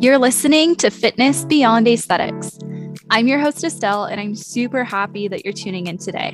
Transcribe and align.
You're 0.00 0.16
listening 0.16 0.76
to 0.76 0.90
Fitness 0.90 1.44
Beyond 1.44 1.86
Aesthetics. 1.86 2.58
I'm 3.10 3.28
your 3.28 3.38
host, 3.38 3.62
Estelle, 3.62 4.06
and 4.06 4.18
I'm 4.18 4.34
super 4.34 4.82
happy 4.82 5.28
that 5.28 5.44
you're 5.44 5.52
tuning 5.52 5.88
in 5.88 5.98
today. 5.98 6.32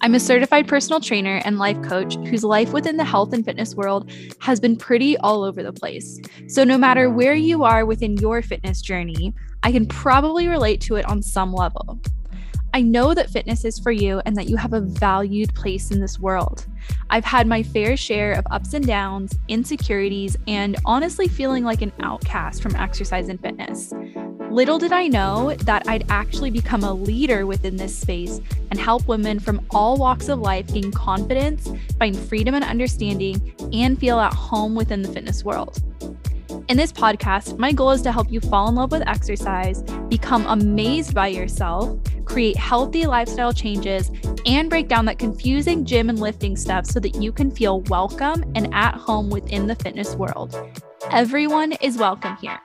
I'm 0.00 0.14
a 0.14 0.18
certified 0.18 0.66
personal 0.66 0.98
trainer 0.98 1.42
and 1.44 1.58
life 1.58 1.82
coach 1.82 2.16
whose 2.26 2.42
life 2.42 2.72
within 2.72 2.96
the 2.96 3.04
health 3.04 3.34
and 3.34 3.44
fitness 3.44 3.74
world 3.74 4.10
has 4.38 4.60
been 4.60 4.76
pretty 4.76 5.14
all 5.18 5.44
over 5.44 5.62
the 5.62 5.74
place. 5.74 6.18
So, 6.48 6.64
no 6.64 6.78
matter 6.78 7.10
where 7.10 7.34
you 7.34 7.64
are 7.64 7.84
within 7.84 8.16
your 8.16 8.40
fitness 8.40 8.80
journey, 8.80 9.34
I 9.62 9.70
can 9.70 9.84
probably 9.84 10.48
relate 10.48 10.80
to 10.82 10.96
it 10.96 11.04
on 11.04 11.20
some 11.20 11.52
level. 11.52 12.00
I 12.74 12.82
know 12.82 13.14
that 13.14 13.30
fitness 13.30 13.64
is 13.64 13.78
for 13.78 13.92
you 13.92 14.20
and 14.26 14.34
that 14.36 14.48
you 14.48 14.56
have 14.56 14.72
a 14.72 14.80
valued 14.80 15.54
place 15.54 15.92
in 15.92 16.00
this 16.00 16.18
world. 16.18 16.66
I've 17.08 17.24
had 17.24 17.46
my 17.46 17.62
fair 17.62 17.96
share 17.96 18.32
of 18.32 18.44
ups 18.50 18.74
and 18.74 18.84
downs, 18.84 19.38
insecurities, 19.46 20.36
and 20.48 20.76
honestly 20.84 21.28
feeling 21.28 21.62
like 21.62 21.82
an 21.82 21.92
outcast 22.00 22.60
from 22.60 22.74
exercise 22.74 23.28
and 23.28 23.40
fitness. 23.40 23.92
Little 24.50 24.80
did 24.80 24.92
I 24.92 25.06
know 25.06 25.54
that 25.54 25.88
I'd 25.88 26.10
actually 26.10 26.50
become 26.50 26.82
a 26.82 26.92
leader 26.92 27.46
within 27.46 27.76
this 27.76 27.96
space 27.96 28.40
and 28.72 28.80
help 28.80 29.06
women 29.06 29.38
from 29.38 29.64
all 29.70 29.96
walks 29.96 30.28
of 30.28 30.40
life 30.40 30.66
gain 30.66 30.90
confidence, 30.90 31.70
find 32.00 32.18
freedom 32.18 32.56
and 32.56 32.64
understanding, 32.64 33.54
and 33.72 33.96
feel 34.00 34.18
at 34.18 34.34
home 34.34 34.74
within 34.74 35.02
the 35.02 35.12
fitness 35.12 35.44
world. 35.44 35.80
In 36.54 36.76
this 36.76 36.92
podcast, 36.92 37.58
my 37.58 37.72
goal 37.72 37.90
is 37.90 38.00
to 38.02 38.12
help 38.12 38.30
you 38.30 38.40
fall 38.40 38.68
in 38.68 38.76
love 38.76 38.92
with 38.92 39.06
exercise, 39.08 39.82
become 40.08 40.46
amazed 40.46 41.12
by 41.12 41.26
yourself, 41.26 41.98
create 42.24 42.56
healthy 42.56 43.06
lifestyle 43.06 43.52
changes, 43.52 44.10
and 44.46 44.70
break 44.70 44.86
down 44.86 45.04
that 45.06 45.18
confusing 45.18 45.84
gym 45.84 46.08
and 46.08 46.20
lifting 46.20 46.56
stuff 46.56 46.86
so 46.86 47.00
that 47.00 47.16
you 47.16 47.32
can 47.32 47.50
feel 47.50 47.80
welcome 47.82 48.44
and 48.54 48.72
at 48.72 48.94
home 48.94 49.30
within 49.30 49.66
the 49.66 49.74
fitness 49.74 50.14
world. 50.14 50.56
Everyone 51.10 51.72
is 51.72 51.98
welcome 51.98 52.36
here. 52.36 52.60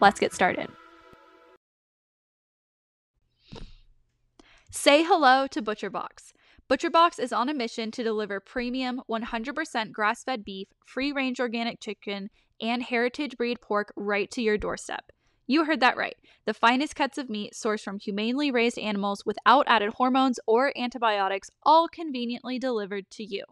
Let's 0.00 0.20
get 0.20 0.34
started. 0.34 0.68
Say 4.70 5.02
hello 5.02 5.46
to 5.46 5.62
ButcherBox. 5.62 6.32
ButcherBox 6.70 7.18
is 7.18 7.32
on 7.32 7.48
a 7.48 7.54
mission 7.54 7.90
to 7.90 8.04
deliver 8.04 8.38
premium, 8.38 9.02
100% 9.10 9.92
grass 9.92 10.22
fed 10.22 10.44
beef, 10.44 10.68
free 10.86 11.10
range 11.10 11.40
organic 11.40 11.80
chicken, 11.80 12.30
and 12.60 12.82
heritage 12.82 13.36
breed 13.36 13.60
pork 13.60 13.92
right 13.96 14.30
to 14.30 14.42
your 14.42 14.58
doorstep. 14.58 15.12
You 15.46 15.64
heard 15.64 15.80
that 15.80 15.96
right. 15.96 16.16
The 16.44 16.54
finest 16.54 16.94
cuts 16.94 17.18
of 17.18 17.28
meat 17.28 17.54
sourced 17.54 17.82
from 17.82 17.98
humanely 17.98 18.50
raised 18.50 18.78
animals 18.78 19.26
without 19.26 19.66
added 19.66 19.94
hormones 19.94 20.38
or 20.46 20.72
antibiotics, 20.78 21.50
all 21.64 21.88
conveniently 21.88 22.58
delivered 22.58 23.10
to 23.10 23.24
you. 23.24 23.44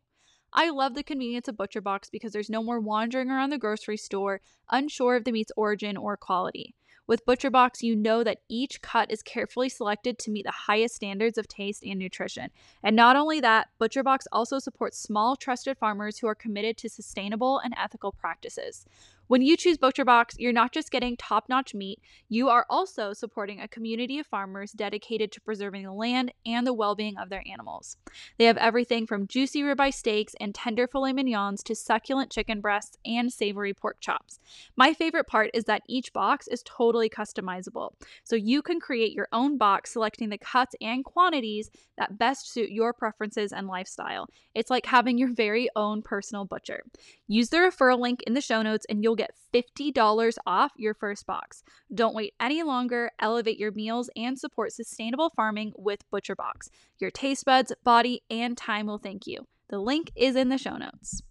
I 0.53 0.71
love 0.71 0.95
the 0.95 1.03
convenience 1.03 1.49
of 1.49 1.57
ButcherBox 1.57 2.11
because 2.11 2.33
there's 2.33 2.49
no 2.49 2.63
more 2.63 2.81
wandering 2.81 3.31
around 3.31 3.51
the 3.51 3.59
grocery 3.59 3.97
store 3.97 4.41
unsure 4.71 5.17
of 5.17 5.25
the 5.25 5.33
meat's 5.33 5.53
origin 5.57 5.97
or 5.97 6.17
quality. 6.17 6.75
With 7.09 7.25
ButcherBox, 7.25 7.83
you 7.83 7.97
know 7.97 8.23
that 8.23 8.43
each 8.51 8.83
cut 8.83 9.11
is 9.11 9.23
carefully 9.23 9.71
selected 9.71 10.19
to 10.19 10.31
meet 10.31 10.45
the 10.45 10.53
highest 10.53 10.95
standards 10.95 11.39
of 11.39 11.49
taste 11.49 11.83
and 11.83 11.99
nutrition. 11.99 12.51
And 12.83 12.95
not 12.95 13.17
only 13.17 13.41
that, 13.41 13.69
ButcherBox 13.81 14.27
also 14.31 14.59
supports 14.59 14.99
small, 14.99 15.35
trusted 15.35 15.79
farmers 15.79 16.19
who 16.19 16.27
are 16.27 16.35
committed 16.35 16.77
to 16.77 16.91
sustainable 16.91 17.61
and 17.61 17.73
ethical 17.79 18.13
practices. 18.13 18.85
When 19.29 19.43
you 19.43 19.59
choose 19.59 19.77
ButcherBox, 19.77 20.37
you're 20.39 20.55
not 20.55 20.73
just 20.73 20.91
getting 20.91 21.15
top 21.15 21.51
notch 21.51 21.75
meat, 21.75 22.01
you 22.31 22.49
are 22.49 22.65
also 22.71 23.13
supporting 23.13 23.61
a 23.61 23.69
community 23.69 24.19
of 24.19 24.27
farmers 24.27 24.73
dedicated 24.73 25.31
to 25.33 25.41
preserving 25.43 25.83
the 25.83 25.93
land 25.93 26.33
and 26.47 26.67
the 26.67 26.73
well 26.73 26.95
being 26.95 27.19
of 27.19 27.29
their 27.29 27.43
animals. 27.47 27.99
They 28.39 28.47
have 28.47 28.57
everything 28.57 29.07
from 29.07 29.27
juicy 29.27 29.61
ribeye 29.61 29.93
steaks 29.93 30.35
and 30.41 30.55
tender 30.55 30.89
filet 30.89 31.13
mignons 31.13 31.63
to 31.65 31.75
succulent 31.75 32.33
chicken 32.33 32.63
breasts 32.63 32.97
and 33.05 33.31
savory 33.31 33.75
pork 33.75 33.99
chops. 34.01 34.41
My 34.79 34.95
favorite 34.95 35.27
part 35.27 35.51
is 35.53 35.65
that 35.65 35.83
each 35.87 36.15
box 36.15 36.49
is 36.49 36.63
totally 36.65 37.11
customizable, 37.11 37.91
so 38.25 38.35
you 38.35 38.63
can 38.63 38.81
create 38.81 39.13
your 39.13 39.29
own 39.31 39.59
box 39.59 39.93
selecting 39.93 40.31
the 40.31 40.39
cuts 40.39 40.75
and 40.81 41.05
quantities 41.05 41.71
that 41.99 42.17
best 42.17 42.51
suit 42.51 42.71
your 42.71 42.95
preferences 42.95 43.53
and 43.53 43.67
lifestyle. 43.67 44.27
It's 44.55 44.71
like 44.71 44.87
having 44.87 45.19
your 45.19 45.35
very 45.35 45.69
own 45.77 46.01
personal 46.01 46.47
butcher. 46.47 46.83
Use 47.27 47.51
the 47.51 47.59
referral 47.59 48.01
link 48.01 48.23
in 48.23 48.33
the 48.33 48.41
show 48.41 48.63
notes 48.63 48.87
and 48.89 49.05
you'll 49.05 49.18
get 49.19 49.35
$50 49.53 50.39
off 50.47 50.73
your 50.77 50.95
first 50.95 51.27
box. 51.27 51.63
Don't 51.93 52.15
wait 52.15 52.35
any 52.41 52.63
longer. 52.63 53.11
Elevate 53.19 53.59
your 53.59 53.73
meals 53.73 54.09
and 54.17 54.39
support 54.39 54.73
sustainable 54.73 55.31
farming 55.37 55.73
with 55.77 56.09
ButcherBox. 56.11 56.71
Your 56.99 57.11
taste 57.11 57.45
buds, 57.45 57.73
body, 57.85 58.23
and 58.31 58.57
time 58.57 58.87
will 58.87 58.99
thank 58.99 59.27
you. 59.27 59.47
The 59.69 59.79
link 59.79 60.11
is 60.17 60.37
in 60.37 60.49
the 60.49 60.57
show 60.57 60.77
notes. 60.77 61.23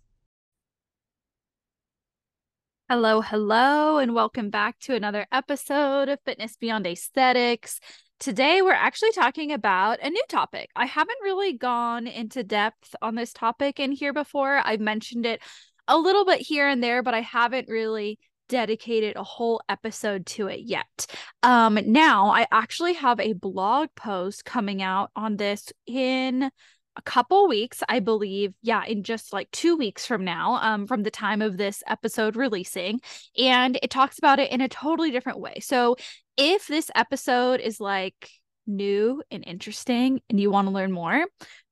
Hello, 2.90 3.22
hello, 3.22 3.98
and 3.98 4.14
welcome 4.14 4.50
back 4.50 4.80
to 4.80 4.96
another 4.96 5.26
episode 5.32 6.08
of 6.08 6.20
Fitness 6.24 6.56
Beyond 6.56 6.88
Aesthetics. 6.88 7.82
Today, 8.20 8.62
we're 8.64 8.72
actually 8.72 9.12
talking 9.12 9.52
about 9.52 10.00
a 10.02 10.10
new 10.10 10.24
topic. 10.28 10.72
I 10.76 10.86
haven't 10.86 11.18
really 11.22 11.54
gone 11.54 12.08
into 12.08 12.44
depth 12.44 12.96
on 13.02 13.16
this 13.16 13.32
topic 13.32 13.80
in 13.80 13.92
here 13.92 14.14
before. 14.14 14.62
I've 14.64 14.80
mentioned 14.80 15.26
it 15.26 15.42
a 15.88 15.98
little 15.98 16.26
bit 16.26 16.42
here 16.42 16.68
and 16.68 16.84
there, 16.84 17.04
but 17.04 17.14
I 17.14 17.22
haven't 17.22 17.70
really 17.70 18.20
dedicated 18.50 19.16
a 19.16 19.24
whole 19.24 19.62
episode 19.70 20.26
to 20.26 20.48
it 20.48 20.62
yet. 20.62 21.06
Um 21.44 21.80
now 21.86 22.30
I 22.30 22.48
actually 22.52 22.94
have 22.94 23.20
a 23.20 23.34
blog 23.34 23.90
post 23.96 24.46
coming 24.46 24.82
out 24.82 25.12
on 25.16 25.38
this 25.38 25.72
in 25.86 26.50
a 26.96 27.02
couple 27.04 27.48
weeks, 27.48 27.84
I 27.88 28.00
believe. 28.00 28.54
Yeah, 28.62 28.84
in 28.86 29.04
just 29.04 29.34
like 29.34 29.52
2 29.52 29.76
weeks 29.78 30.06
from 30.06 30.24
now, 30.24 30.56
um 30.62 30.88
from 30.88 31.04
the 31.04 31.12
time 31.12 31.42
of 31.42 31.58
this 31.58 31.84
episode 31.88 32.36
releasing, 32.36 33.00
and 33.38 33.78
it 33.84 33.90
talks 33.90 34.18
about 34.18 34.40
it 34.40 34.52
in 34.52 34.62
a 34.62 34.70
totally 34.70 35.12
different 35.12 35.40
way. 35.40 35.60
So, 35.62 35.96
if 36.38 36.68
this 36.68 36.90
episode 36.96 37.60
is 37.60 37.80
like 37.80 38.30
new 38.66 39.24
and 39.32 39.44
interesting 39.48 40.22
and 40.30 40.40
you 40.40 40.52
want 40.52 40.68
to 40.68 40.74
learn 40.74 40.92
more, 40.92 41.26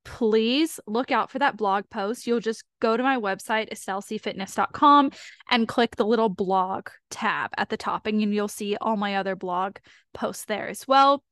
please 0.06 0.80
look 0.88 1.12
out 1.12 1.30
for 1.30 1.40
that 1.40 1.58
blog 1.58 1.90
post. 1.90 2.26
You'll 2.26 2.40
just 2.40 2.64
go 2.80 2.96
to 2.96 3.04
my 3.04 3.18
website, 3.18 3.74
estellecfitness.com, 3.74 5.12
and 5.52 5.68
click 5.68 5.96
the 5.96 6.06
little 6.06 6.30
blog 6.30 6.88
tab 7.10 7.52
at 7.58 7.70
the 7.70 7.78
top, 7.78 8.08
and 8.08 8.22
you'll 8.22 8.48
see 8.48 8.78
all 8.80 8.96
my 8.96 9.16
other 9.16 9.36
blog 9.36 9.78
posts 10.14 10.46
there 10.46 10.70
as 10.70 10.88
well. 10.88 11.24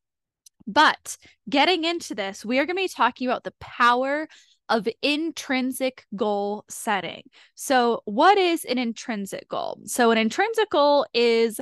But 0.68 1.18
getting 1.50 1.84
into 1.84 2.16
this, 2.16 2.44
we 2.44 2.60
are 2.60 2.66
going 2.66 2.76
to 2.76 2.84
be 2.84 2.88
talking 2.88 3.28
about 3.28 3.44
the 3.44 3.54
power 3.60 4.28
of 4.70 4.88
intrinsic 5.02 6.06
goal 6.16 6.66
setting. 6.70 7.24
So, 7.54 8.02
what 8.06 8.38
is 8.38 8.66
an 8.66 8.78
intrinsic 8.78 9.48
goal? 9.48 9.80
So, 9.86 10.12
an 10.12 10.18
intrinsic 10.18 10.70
goal 10.70 11.06
is 11.14 11.60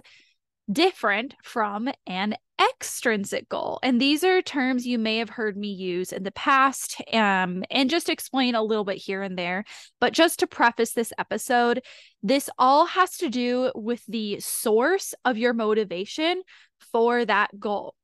different 0.71 1.35
from 1.43 1.89
an 2.07 2.35
extrinsic 2.61 3.49
goal. 3.49 3.79
And 3.81 3.99
these 3.99 4.23
are 4.23 4.41
terms 4.41 4.85
you 4.85 4.99
may 4.99 5.17
have 5.17 5.29
heard 5.29 5.57
me 5.57 5.69
use 5.69 6.11
in 6.11 6.23
the 6.23 6.31
past 6.31 7.01
um, 7.11 7.63
and 7.71 7.89
just 7.89 8.09
explain 8.09 8.55
a 8.55 8.61
little 8.61 8.83
bit 8.83 8.97
here 8.97 9.23
and 9.23 9.37
there. 9.37 9.63
But 9.99 10.13
just 10.13 10.39
to 10.39 10.47
preface 10.47 10.93
this 10.93 11.11
episode, 11.17 11.83
this 12.21 12.49
all 12.57 12.85
has 12.85 13.17
to 13.17 13.29
do 13.29 13.71
with 13.73 14.03
the 14.07 14.39
source 14.39 15.13
of 15.25 15.37
your 15.37 15.53
motivation 15.53 16.43
for 16.91 17.25
that 17.25 17.59
goal. 17.59 17.95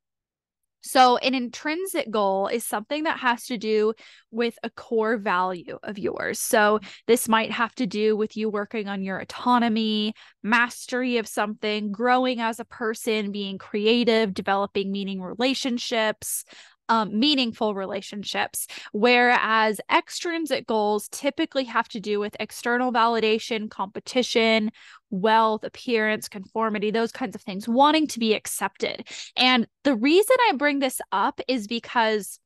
So, 0.80 1.16
an 1.18 1.34
intrinsic 1.34 2.10
goal 2.10 2.46
is 2.46 2.64
something 2.64 3.04
that 3.04 3.18
has 3.18 3.46
to 3.46 3.58
do 3.58 3.94
with 4.30 4.58
a 4.62 4.70
core 4.70 5.16
value 5.16 5.78
of 5.82 5.98
yours. 5.98 6.38
So, 6.38 6.78
mm-hmm. 6.78 6.88
this 7.06 7.28
might 7.28 7.50
have 7.50 7.74
to 7.76 7.86
do 7.86 8.16
with 8.16 8.36
you 8.36 8.48
working 8.48 8.88
on 8.88 9.02
your 9.02 9.18
autonomy, 9.18 10.14
mastery 10.42 11.18
of 11.18 11.26
something, 11.26 11.90
growing 11.90 12.40
as 12.40 12.60
a 12.60 12.64
person, 12.64 13.32
being 13.32 13.58
creative, 13.58 14.32
developing 14.34 14.92
meaning 14.92 15.20
relationships, 15.20 16.44
um, 16.88 17.18
meaningful 17.18 17.74
relationships, 17.74 18.66
whereas 18.92 19.80
extrinsic 19.92 20.66
goals 20.66 21.08
typically 21.10 21.64
have 21.64 21.88
to 21.88 22.00
do 22.00 22.20
with 22.20 22.36
external 22.40 22.92
validation, 22.92 23.70
competition, 23.70 24.70
wealth, 25.10 25.64
appearance, 25.64 26.28
conformity, 26.28 26.90
those 26.90 27.12
kinds 27.12 27.34
of 27.34 27.42
things, 27.42 27.68
wanting 27.68 28.06
to 28.08 28.18
be 28.18 28.34
accepted. 28.34 29.06
And 29.36 29.66
the 29.84 29.94
reason 29.94 30.36
I 30.48 30.52
bring 30.56 30.78
this 30.78 31.00
up 31.12 31.40
is 31.48 31.66
because, 31.66 32.38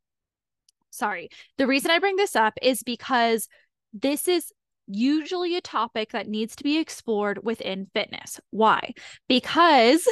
sorry, 0.90 1.28
the 1.58 1.66
reason 1.66 1.90
I 1.90 1.99
bring 1.99 2.16
this 2.16 2.37
up 2.37 2.55
is 2.62 2.82
because 2.82 3.49
this 3.93 4.28
is 4.28 4.52
usually 4.87 5.56
a 5.56 5.61
topic 5.61 6.12
that 6.12 6.28
needs 6.28 6.56
to 6.56 6.64
be 6.64 6.78
explored 6.78 7.44
within 7.44 7.87
fitness. 7.94 8.40
Why? 8.50 8.93
Because 9.28 10.06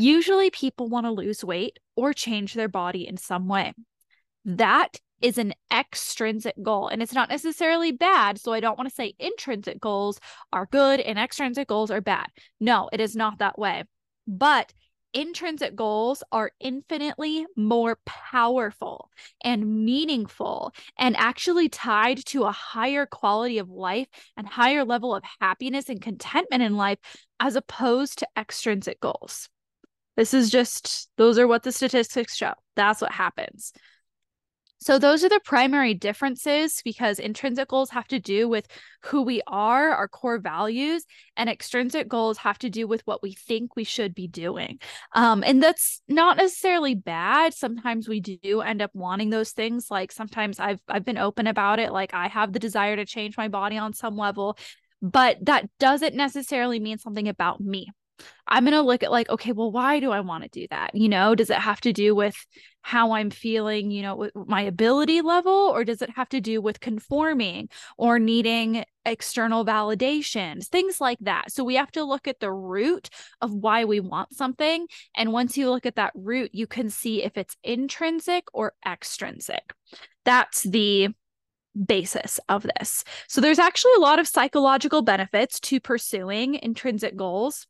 Usually, 0.00 0.48
people 0.50 0.88
want 0.88 1.06
to 1.06 1.10
lose 1.10 1.42
weight 1.42 1.80
or 1.96 2.12
change 2.12 2.54
their 2.54 2.68
body 2.68 3.04
in 3.04 3.16
some 3.16 3.48
way. 3.48 3.72
That 4.44 5.00
is 5.20 5.38
an 5.38 5.54
extrinsic 5.72 6.54
goal, 6.62 6.86
and 6.86 7.02
it's 7.02 7.12
not 7.12 7.28
necessarily 7.28 7.90
bad. 7.90 8.38
So, 8.40 8.52
I 8.52 8.60
don't 8.60 8.78
want 8.78 8.88
to 8.88 8.94
say 8.94 9.16
intrinsic 9.18 9.80
goals 9.80 10.20
are 10.52 10.68
good 10.70 11.00
and 11.00 11.18
extrinsic 11.18 11.66
goals 11.66 11.90
are 11.90 12.00
bad. 12.00 12.28
No, 12.60 12.88
it 12.92 13.00
is 13.00 13.16
not 13.16 13.40
that 13.40 13.58
way. 13.58 13.82
But 14.28 14.72
intrinsic 15.12 15.74
goals 15.74 16.22
are 16.30 16.52
infinitely 16.60 17.46
more 17.56 17.98
powerful 18.06 19.10
and 19.42 19.84
meaningful 19.84 20.72
and 20.96 21.16
actually 21.16 21.68
tied 21.68 22.24
to 22.26 22.44
a 22.44 22.52
higher 22.52 23.04
quality 23.04 23.58
of 23.58 23.68
life 23.68 24.06
and 24.36 24.46
higher 24.46 24.84
level 24.84 25.12
of 25.12 25.24
happiness 25.40 25.88
and 25.88 26.00
contentment 26.00 26.62
in 26.62 26.76
life 26.76 26.98
as 27.40 27.56
opposed 27.56 28.20
to 28.20 28.28
extrinsic 28.36 29.00
goals. 29.00 29.48
This 30.18 30.34
is 30.34 30.50
just, 30.50 31.08
those 31.16 31.38
are 31.38 31.46
what 31.46 31.62
the 31.62 31.70
statistics 31.70 32.34
show. 32.34 32.52
That's 32.74 33.00
what 33.00 33.12
happens. 33.12 33.72
So, 34.80 34.98
those 34.98 35.22
are 35.22 35.28
the 35.28 35.40
primary 35.44 35.94
differences 35.94 36.82
because 36.84 37.20
intrinsic 37.20 37.68
goals 37.68 37.90
have 37.90 38.08
to 38.08 38.18
do 38.18 38.48
with 38.48 38.66
who 39.04 39.22
we 39.22 39.42
are, 39.46 39.90
our 39.90 40.08
core 40.08 40.40
values, 40.40 41.04
and 41.36 41.48
extrinsic 41.48 42.08
goals 42.08 42.38
have 42.38 42.58
to 42.60 42.70
do 42.70 42.88
with 42.88 43.02
what 43.04 43.22
we 43.22 43.32
think 43.32 43.76
we 43.76 43.84
should 43.84 44.12
be 44.12 44.26
doing. 44.26 44.80
Um, 45.14 45.44
and 45.46 45.62
that's 45.62 46.02
not 46.08 46.36
necessarily 46.36 46.96
bad. 46.96 47.54
Sometimes 47.54 48.08
we 48.08 48.18
do 48.18 48.60
end 48.60 48.82
up 48.82 48.90
wanting 48.94 49.30
those 49.30 49.52
things. 49.52 49.88
Like 49.88 50.10
sometimes 50.10 50.58
I've 50.58 50.80
I've 50.88 51.04
been 51.04 51.18
open 51.18 51.46
about 51.46 51.78
it. 51.78 51.92
Like 51.92 52.12
I 52.12 52.26
have 52.26 52.52
the 52.52 52.58
desire 52.58 52.96
to 52.96 53.06
change 53.06 53.36
my 53.36 53.46
body 53.46 53.78
on 53.78 53.92
some 53.92 54.16
level, 54.16 54.58
but 55.00 55.44
that 55.46 55.70
doesn't 55.78 56.16
necessarily 56.16 56.80
mean 56.80 56.98
something 56.98 57.28
about 57.28 57.60
me. 57.60 57.88
I'm 58.46 58.64
going 58.64 58.72
to 58.72 58.82
look 58.82 59.02
at 59.02 59.10
like, 59.10 59.28
okay, 59.28 59.52
well, 59.52 59.70
why 59.70 60.00
do 60.00 60.10
I 60.10 60.20
want 60.20 60.44
to 60.44 60.48
do 60.48 60.66
that? 60.70 60.94
You 60.94 61.08
know, 61.08 61.34
does 61.34 61.50
it 61.50 61.58
have 61.58 61.80
to 61.82 61.92
do 61.92 62.14
with 62.14 62.34
how 62.82 63.12
I'm 63.12 63.30
feeling, 63.30 63.90
you 63.90 64.02
know, 64.02 64.30
my 64.34 64.62
ability 64.62 65.20
level, 65.20 65.52
or 65.52 65.84
does 65.84 66.00
it 66.00 66.10
have 66.10 66.28
to 66.30 66.40
do 66.40 66.62
with 66.62 66.80
conforming 66.80 67.68
or 67.98 68.18
needing 68.18 68.84
external 69.04 69.64
validations, 69.64 70.68
things 70.68 71.00
like 71.00 71.18
that? 71.20 71.52
So 71.52 71.64
we 71.64 71.74
have 71.74 71.92
to 71.92 72.04
look 72.04 72.26
at 72.26 72.40
the 72.40 72.50
root 72.50 73.10
of 73.42 73.52
why 73.52 73.84
we 73.84 74.00
want 74.00 74.34
something. 74.34 74.86
And 75.14 75.32
once 75.32 75.58
you 75.58 75.70
look 75.70 75.84
at 75.84 75.96
that 75.96 76.12
root, 76.14 76.50
you 76.54 76.66
can 76.66 76.88
see 76.88 77.22
if 77.22 77.36
it's 77.36 77.56
intrinsic 77.62 78.44
or 78.54 78.72
extrinsic. 78.86 79.74
That's 80.24 80.62
the 80.62 81.08
basis 81.86 82.40
of 82.48 82.66
this. 82.78 83.04
So 83.28 83.40
there's 83.40 83.58
actually 83.58 83.92
a 83.98 84.00
lot 84.00 84.18
of 84.18 84.26
psychological 84.26 85.02
benefits 85.02 85.60
to 85.60 85.80
pursuing 85.80 86.54
intrinsic 86.54 87.16
goals 87.16 87.66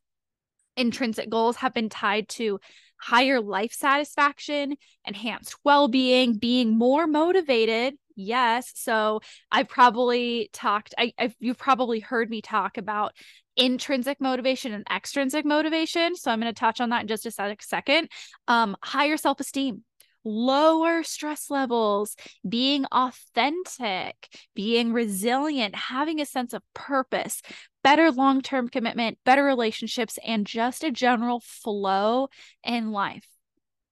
intrinsic 0.78 1.28
goals 1.28 1.56
have 1.56 1.74
been 1.74 1.88
tied 1.88 2.28
to 2.30 2.60
higher 3.00 3.40
life 3.40 3.72
satisfaction, 3.72 4.76
enhanced 5.04 5.56
well 5.64 5.88
being, 5.88 6.36
being 6.36 6.76
more 6.76 7.06
motivated. 7.06 7.94
Yes. 8.16 8.72
So 8.74 9.20
I've 9.52 9.68
probably 9.68 10.50
talked, 10.52 10.94
I, 10.98 11.12
I've, 11.18 11.36
you've 11.38 11.58
probably 11.58 12.00
heard 12.00 12.28
me 12.28 12.42
talk 12.42 12.76
about 12.76 13.12
intrinsic 13.56 14.20
motivation 14.20 14.72
and 14.72 14.84
extrinsic 14.92 15.44
motivation. 15.44 16.16
So 16.16 16.30
I'm 16.30 16.40
going 16.40 16.52
to 16.52 16.58
touch 16.58 16.80
on 16.80 16.90
that 16.90 17.02
in 17.02 17.08
just 17.08 17.26
a 17.26 17.56
second. 17.60 18.08
Um, 18.48 18.76
higher 18.82 19.16
self 19.16 19.38
esteem, 19.38 19.84
lower 20.24 21.02
stress 21.02 21.50
levels, 21.50 22.16
being 22.48 22.84
authentic, 22.86 24.28
being 24.54 24.92
resilient, 24.92 25.74
having 25.74 26.20
a 26.20 26.26
sense 26.26 26.52
of 26.52 26.62
purpose, 26.74 27.42
better 27.88 28.12
long 28.12 28.42
term 28.42 28.68
commitment, 28.68 29.16
better 29.24 29.42
relationships, 29.42 30.18
and 30.22 30.46
just 30.46 30.84
a 30.84 30.90
general 30.90 31.40
flow 31.40 32.28
in 32.62 32.92
life. 32.92 33.26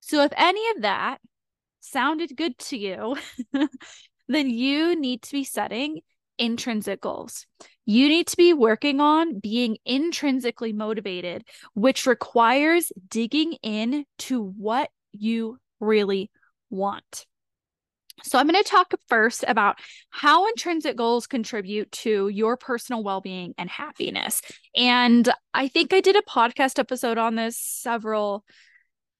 So, 0.00 0.22
if 0.22 0.32
any 0.36 0.60
of 0.76 0.82
that 0.82 1.16
sounded 1.80 2.36
good 2.36 2.58
to 2.58 2.76
you, 2.76 3.16
then 4.28 4.50
you 4.50 5.00
need 5.00 5.22
to 5.22 5.32
be 5.32 5.44
setting 5.44 6.00
intrinsic 6.36 7.00
goals. 7.00 7.46
You 7.86 8.10
need 8.10 8.26
to 8.26 8.36
be 8.36 8.52
working 8.52 9.00
on 9.00 9.38
being 9.40 9.78
intrinsically 9.86 10.74
motivated, 10.74 11.44
which 11.72 12.04
requires 12.04 12.92
digging 13.08 13.54
in 13.62 14.04
to 14.18 14.42
what 14.42 14.90
you 15.12 15.56
really 15.80 16.30
want. 16.68 17.24
So, 18.22 18.38
I'm 18.38 18.48
going 18.48 18.62
to 18.62 18.68
talk 18.68 18.92
first 19.08 19.44
about 19.46 19.76
how 20.10 20.48
intrinsic 20.48 20.96
goals 20.96 21.26
contribute 21.26 21.90
to 21.92 22.28
your 22.28 22.56
personal 22.56 23.04
well 23.04 23.20
being 23.20 23.54
and 23.58 23.68
happiness. 23.68 24.42
And 24.74 25.28
I 25.52 25.68
think 25.68 25.92
I 25.92 26.00
did 26.00 26.16
a 26.16 26.22
podcast 26.22 26.78
episode 26.78 27.18
on 27.18 27.34
this 27.34 27.58
several, 27.58 28.44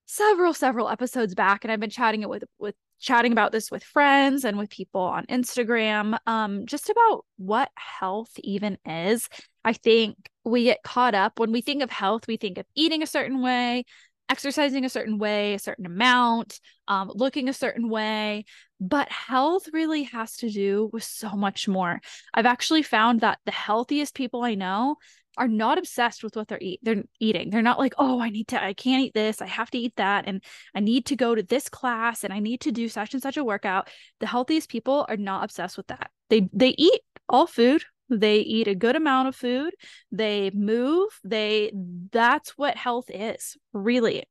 several, 0.06 0.54
several 0.54 0.88
episodes 0.88 1.34
back. 1.34 1.64
And 1.64 1.72
I've 1.72 1.80
been 1.80 1.90
chatting 1.90 2.22
it 2.22 2.28
with, 2.28 2.44
with, 2.58 2.74
chatting 2.98 3.32
about 3.32 3.52
this 3.52 3.70
with 3.70 3.84
friends 3.84 4.44
and 4.44 4.56
with 4.56 4.70
people 4.70 5.02
on 5.02 5.26
Instagram, 5.26 6.16
um, 6.26 6.64
just 6.64 6.88
about 6.88 7.24
what 7.36 7.70
health 7.76 8.30
even 8.38 8.78
is. 8.86 9.28
I 9.64 9.74
think 9.74 10.16
we 10.44 10.64
get 10.64 10.82
caught 10.82 11.14
up 11.14 11.38
when 11.38 11.52
we 11.52 11.60
think 11.60 11.82
of 11.82 11.90
health, 11.90 12.26
we 12.26 12.36
think 12.36 12.56
of 12.56 12.64
eating 12.74 13.02
a 13.02 13.06
certain 13.06 13.42
way, 13.42 13.84
exercising 14.28 14.84
a 14.84 14.88
certain 14.88 15.18
way, 15.18 15.54
a 15.54 15.58
certain 15.58 15.86
amount, 15.86 16.60
um, 16.88 17.10
looking 17.14 17.48
a 17.48 17.52
certain 17.52 17.88
way. 17.88 18.44
But 18.80 19.10
health 19.10 19.68
really 19.72 20.04
has 20.04 20.36
to 20.38 20.50
do 20.50 20.90
with 20.92 21.04
so 21.04 21.30
much 21.30 21.66
more. 21.66 22.00
I've 22.34 22.46
actually 22.46 22.82
found 22.82 23.20
that 23.20 23.38
the 23.46 23.52
healthiest 23.52 24.14
people 24.14 24.44
I 24.44 24.54
know 24.54 24.96
are 25.38 25.48
not 25.48 25.78
obsessed 25.78 26.22
with 26.22 26.34
what 26.36 26.48
they're 26.48 26.58
eat 26.60 26.80
they're 26.82 27.04
eating. 27.20 27.50
They're 27.50 27.62
not 27.62 27.78
like, 27.78 27.94
oh, 27.98 28.20
I 28.20 28.30
need 28.30 28.48
to, 28.48 28.62
I 28.62 28.72
can't 28.72 29.04
eat 29.04 29.14
this, 29.14 29.42
I 29.42 29.46
have 29.46 29.70
to 29.70 29.78
eat 29.78 29.94
that, 29.96 30.24
and 30.26 30.42
I 30.74 30.80
need 30.80 31.06
to 31.06 31.16
go 31.16 31.34
to 31.34 31.42
this 31.42 31.68
class 31.68 32.24
and 32.24 32.32
I 32.32 32.38
need 32.38 32.62
to 32.62 32.72
do 32.72 32.88
such 32.88 33.12
and 33.12 33.22
such 33.22 33.36
a 33.36 33.44
workout. 33.44 33.88
The 34.20 34.26
healthiest 34.26 34.70
people 34.70 35.04
are 35.08 35.16
not 35.16 35.44
obsessed 35.44 35.76
with 35.76 35.88
that. 35.88 36.10
They 36.30 36.48
they 36.52 36.74
eat 36.78 37.00
all 37.28 37.46
food, 37.46 37.84
they 38.08 38.38
eat 38.38 38.68
a 38.68 38.74
good 38.74 38.96
amount 38.96 39.28
of 39.28 39.34
food 39.34 39.74
they 40.12 40.50
move 40.54 41.08
they 41.24 41.72
that's 42.12 42.50
what 42.56 42.76
health 42.76 43.10
is 43.12 43.56
really 43.72 44.24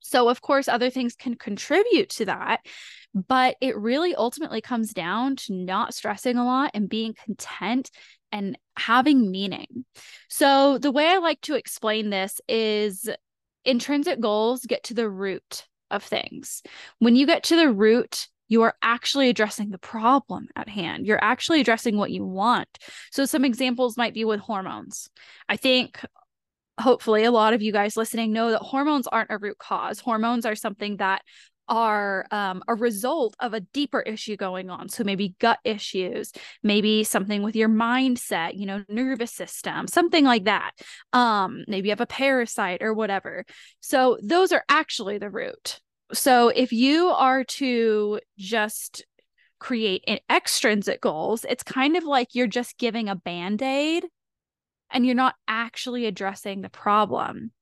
so 0.00 0.28
of 0.28 0.40
course 0.40 0.68
other 0.68 0.90
things 0.90 1.14
can 1.14 1.34
contribute 1.34 2.08
to 2.08 2.24
that 2.24 2.60
but 3.14 3.56
it 3.60 3.76
really 3.76 4.14
ultimately 4.14 4.60
comes 4.60 4.92
down 4.92 5.36
to 5.36 5.52
not 5.52 5.94
stressing 5.94 6.36
a 6.36 6.44
lot 6.44 6.70
and 6.74 6.88
being 6.88 7.14
content 7.24 7.90
and 8.32 8.58
having 8.76 9.30
meaning 9.30 9.84
so 10.28 10.78
the 10.78 10.92
way 10.92 11.06
i 11.06 11.18
like 11.18 11.40
to 11.40 11.54
explain 11.54 12.10
this 12.10 12.40
is 12.48 13.08
intrinsic 13.64 14.20
goals 14.20 14.64
get 14.66 14.84
to 14.84 14.94
the 14.94 15.08
root 15.08 15.66
of 15.90 16.02
things 16.02 16.62
when 16.98 17.16
you 17.16 17.26
get 17.26 17.42
to 17.44 17.56
the 17.56 17.72
root 17.72 18.28
you 18.48 18.62
are 18.62 18.74
actually 18.82 19.28
addressing 19.28 19.70
the 19.70 19.78
problem 19.78 20.48
at 20.56 20.68
hand. 20.68 21.06
You're 21.06 21.22
actually 21.22 21.60
addressing 21.60 21.96
what 21.96 22.10
you 22.10 22.24
want. 22.24 22.68
So, 23.12 23.26
some 23.26 23.44
examples 23.44 23.96
might 23.96 24.14
be 24.14 24.24
with 24.24 24.40
hormones. 24.40 25.10
I 25.48 25.56
think 25.56 26.00
hopefully 26.78 27.24
a 27.24 27.30
lot 27.30 27.54
of 27.54 27.62
you 27.62 27.72
guys 27.72 27.96
listening 27.96 28.32
know 28.32 28.50
that 28.50 28.62
hormones 28.62 29.06
aren't 29.06 29.30
a 29.30 29.38
root 29.38 29.58
cause. 29.58 30.00
Hormones 30.00 30.46
are 30.46 30.54
something 30.54 30.98
that 30.98 31.22
are 31.70 32.24
um, 32.30 32.62
a 32.66 32.74
result 32.74 33.34
of 33.40 33.52
a 33.52 33.60
deeper 33.60 34.00
issue 34.00 34.36
going 34.36 34.70
on. 34.70 34.88
So 34.88 35.04
maybe 35.04 35.34
gut 35.38 35.58
issues, 35.64 36.32
maybe 36.62 37.04
something 37.04 37.42
with 37.42 37.54
your 37.54 37.68
mindset, 37.68 38.52
you 38.54 38.64
know, 38.64 38.84
nervous 38.88 39.32
system, 39.32 39.86
something 39.86 40.24
like 40.24 40.44
that. 40.44 40.70
Um, 41.12 41.64
maybe 41.68 41.88
you 41.88 41.92
have 41.92 42.00
a 42.00 42.06
parasite 42.06 42.80
or 42.80 42.94
whatever. 42.94 43.44
So 43.80 44.18
those 44.22 44.52
are 44.52 44.64
actually 44.70 45.18
the 45.18 45.28
root 45.28 45.80
so 46.12 46.48
if 46.48 46.72
you 46.72 47.08
are 47.08 47.44
to 47.44 48.20
just 48.38 49.04
create 49.58 50.04
an 50.06 50.18
extrinsic 50.30 51.00
goals, 51.00 51.44
it's 51.48 51.62
kind 51.62 51.96
of 51.96 52.04
like 52.04 52.34
you're 52.34 52.46
just 52.46 52.78
giving 52.78 53.08
a 53.08 53.16
band-aid 53.16 54.06
and 54.90 55.04
you're 55.04 55.14
not 55.14 55.34
actually 55.46 56.06
addressing 56.06 56.60
the 56.60 56.68
problem. 56.68 57.52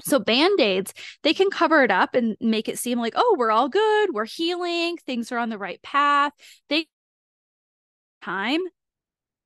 So 0.00 0.20
band-aids, 0.20 0.94
they 1.22 1.34
can 1.34 1.50
cover 1.50 1.82
it 1.82 1.90
up 1.90 2.14
and 2.14 2.36
make 2.40 2.68
it 2.68 2.78
seem 2.78 2.98
like, 2.98 3.14
oh, 3.16 3.36
we're 3.38 3.50
all 3.50 3.68
good, 3.68 4.10
we're 4.12 4.26
healing, 4.26 4.96
things 4.96 5.32
are 5.32 5.38
on 5.38 5.48
the 5.48 5.58
right 5.58 5.82
path. 5.82 6.32
They 6.68 6.86
time 8.22 8.60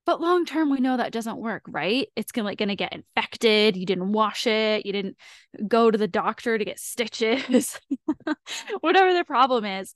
but 0.05 0.21
long 0.21 0.45
term, 0.45 0.71
we 0.71 0.81
know 0.81 0.97
that 0.97 1.13
doesn't 1.13 1.39
work, 1.39 1.63
right? 1.69 2.09
It's 2.17 2.33
gonna 2.33 2.47
like 2.47 2.59
gonna 2.59 2.75
get 2.75 2.93
infected. 2.93 3.77
You 3.77 3.87
didn't 3.87 4.13
wash 4.13 4.47
it. 4.47 4.85
You 4.85 4.93
didn't 4.93 5.17
go 5.69 5.91
to 5.91 5.99
the 5.99 6.09
doctor 6.09 6.59
to 6.59 6.65
get 6.65 6.81
stitches, 6.81 7.79
whatever 8.81 9.15
the 9.15 9.25
problem 9.25 9.65
is. 9.65 9.95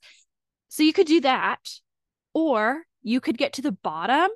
So 0.69 0.83
you 0.83 0.93
could 0.93 1.07
do 1.07 1.21
that, 1.21 1.59
or 2.33 2.83
you 3.01 3.19
could 3.19 3.37
get 3.37 3.53
to 3.53 3.61
the 3.61 3.71
bottom, 3.71 4.29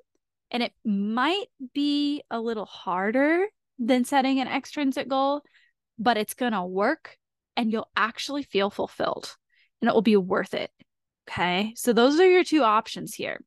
and 0.52 0.62
it 0.62 0.74
might 0.86 1.46
be 1.74 2.24
a 2.30 2.40
little 2.40 2.66
harder 2.66 3.48
than 3.80 4.06
setting 4.06 4.40
an 4.40 4.48
extrinsic 4.48 5.08
goal, 5.08 5.42
but 5.98 6.18
it's 6.18 6.34
gonna 6.34 6.66
work, 6.66 7.18
and 7.56 7.72
you'll 7.72 7.90
actually 7.96 8.44
feel 8.44 8.70
fulfilled, 8.70 9.36
and 9.82 9.90
it 9.90 9.94
will 9.94 10.02
be 10.02 10.18
worth 10.18 10.54
it. 10.54 10.70
Okay, 11.30 11.74
so 11.76 11.94
those 11.94 12.20
are 12.20 12.30
your 12.30 12.44
two 12.44 12.64
options 12.64 13.16
here. 13.16 13.42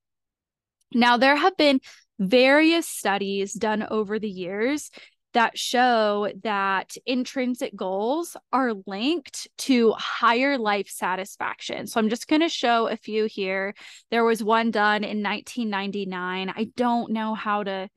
Now, 0.93 1.17
there 1.17 1.37
have 1.37 1.57
been 1.57 1.81
various 2.19 2.89
studies 2.89 3.53
done 3.53 3.87
over 3.91 4.19
the 4.19 4.29
years 4.29 4.91
that 5.35 5.59
show 5.59 6.31
that 6.43 6.97
intrinsic 7.07 7.77
goals 7.77 8.37
are 8.53 8.73
linked 8.87 9.49
to 9.59 9.93
higher 9.93 10.57
life 10.59 10.89
satisfaction. 10.89 11.87
So 11.87 12.01
I'm 12.01 12.09
just 12.09 12.29
going 12.29 12.43
to 12.43 12.49
show 12.49 12.89
a 12.89 12.97
few 12.97 13.27
here. 13.27 13.75
There 14.11 14.25
was 14.25 14.43
one 14.43 14.71
done 14.71 15.05
in 15.05 15.23
1999. 15.23 16.51
I 16.57 16.71
don't 16.77 17.13
know 17.13 17.35
how 17.35 17.65
to 17.65 17.89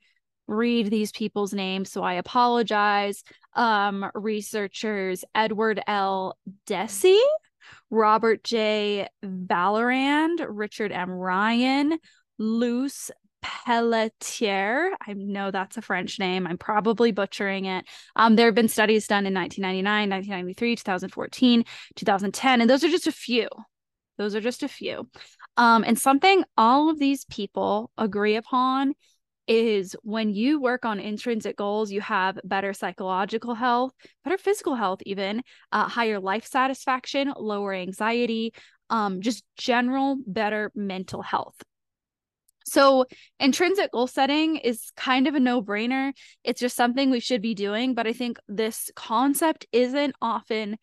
read 0.48 0.90
these 0.90 1.12
people's 1.12 1.54
names, 1.54 1.92
so 1.92 2.04
I 2.04 2.14
apologize. 2.16 3.24
um, 3.54 4.10
researchers 4.14 5.26
Edward 5.36 5.82
L. 5.88 6.38
Deci, 6.68 7.20
Robert 7.90 8.44
J. 8.44 9.08
Vallerand, 9.26 10.46
Richard 10.48 10.92
M. 10.92 11.10
Ryan, 11.10 11.98
Luce 12.38 13.12
Pelletier. 13.48 14.92
I 15.08 15.14
know 15.14 15.52
that's 15.52 15.78
a 15.78 15.82
French 15.82 16.20
name. 16.20 16.46
I'm 16.46 16.58
probably 16.58 17.12
butchering 17.12 17.66
it. 17.66 17.86
Um, 18.16 18.36
there 18.36 18.48
have 18.48 18.56
been 18.56 18.68
studies 18.68 19.08
done 19.08 19.26
in 19.26 19.34
1999, 19.34 20.10
1993, 20.10 20.76
2014, 20.76 21.64
2010, 21.96 22.62
and 22.62 22.70
those 22.70 22.84
are 22.84 22.90
just 22.90 23.08
a 23.08 23.12
few. 23.12 23.48
Those 24.18 24.36
are 24.36 24.42
just 24.42 24.64
a 24.64 24.68
few. 24.68 25.10
Um, 25.56 25.86
and 25.86 25.98
something 25.98 26.44
all 26.58 26.90
of 26.90 27.00
these 27.00 27.24
people 27.26 27.90
agree 27.98 28.36
upon 28.36 28.96
is 29.48 29.96
when 30.04 30.34
you 30.34 30.60
work 30.60 30.84
on 30.84 31.00
intrinsic 31.00 31.56
goals, 31.56 31.90
you 31.90 32.02
have 32.02 32.38
better 32.44 32.74
psychological 32.74 33.56
health, 33.56 33.94
better 34.26 34.38
physical 34.38 34.76
health, 34.76 35.00
even 35.06 35.42
uh, 35.72 35.88
higher 35.88 36.20
life 36.20 36.46
satisfaction, 36.46 37.32
lower 37.38 37.74
anxiety, 37.74 38.54
um, 38.90 39.22
just 39.22 39.46
general 39.56 40.18
better 40.26 40.70
mental 40.76 41.22
health. 41.22 41.56
So, 42.70 43.06
intrinsic 43.40 43.92
goal 43.92 44.08
setting 44.08 44.58
is 44.58 44.92
kind 44.98 45.28
of 45.28 45.36
a 45.36 45.40
no 45.40 45.62
brainer. 45.62 46.12
It's 46.44 46.60
just 46.60 46.76
something 46.76 47.10
we 47.10 47.22
should 47.22 47.42
be 47.42 47.56
doing. 47.56 47.94
But 47.94 48.08
I 48.08 48.14
think 48.14 48.38
this 48.48 48.92
concept 48.96 49.66
isn't 49.72 50.16
often 50.22 50.78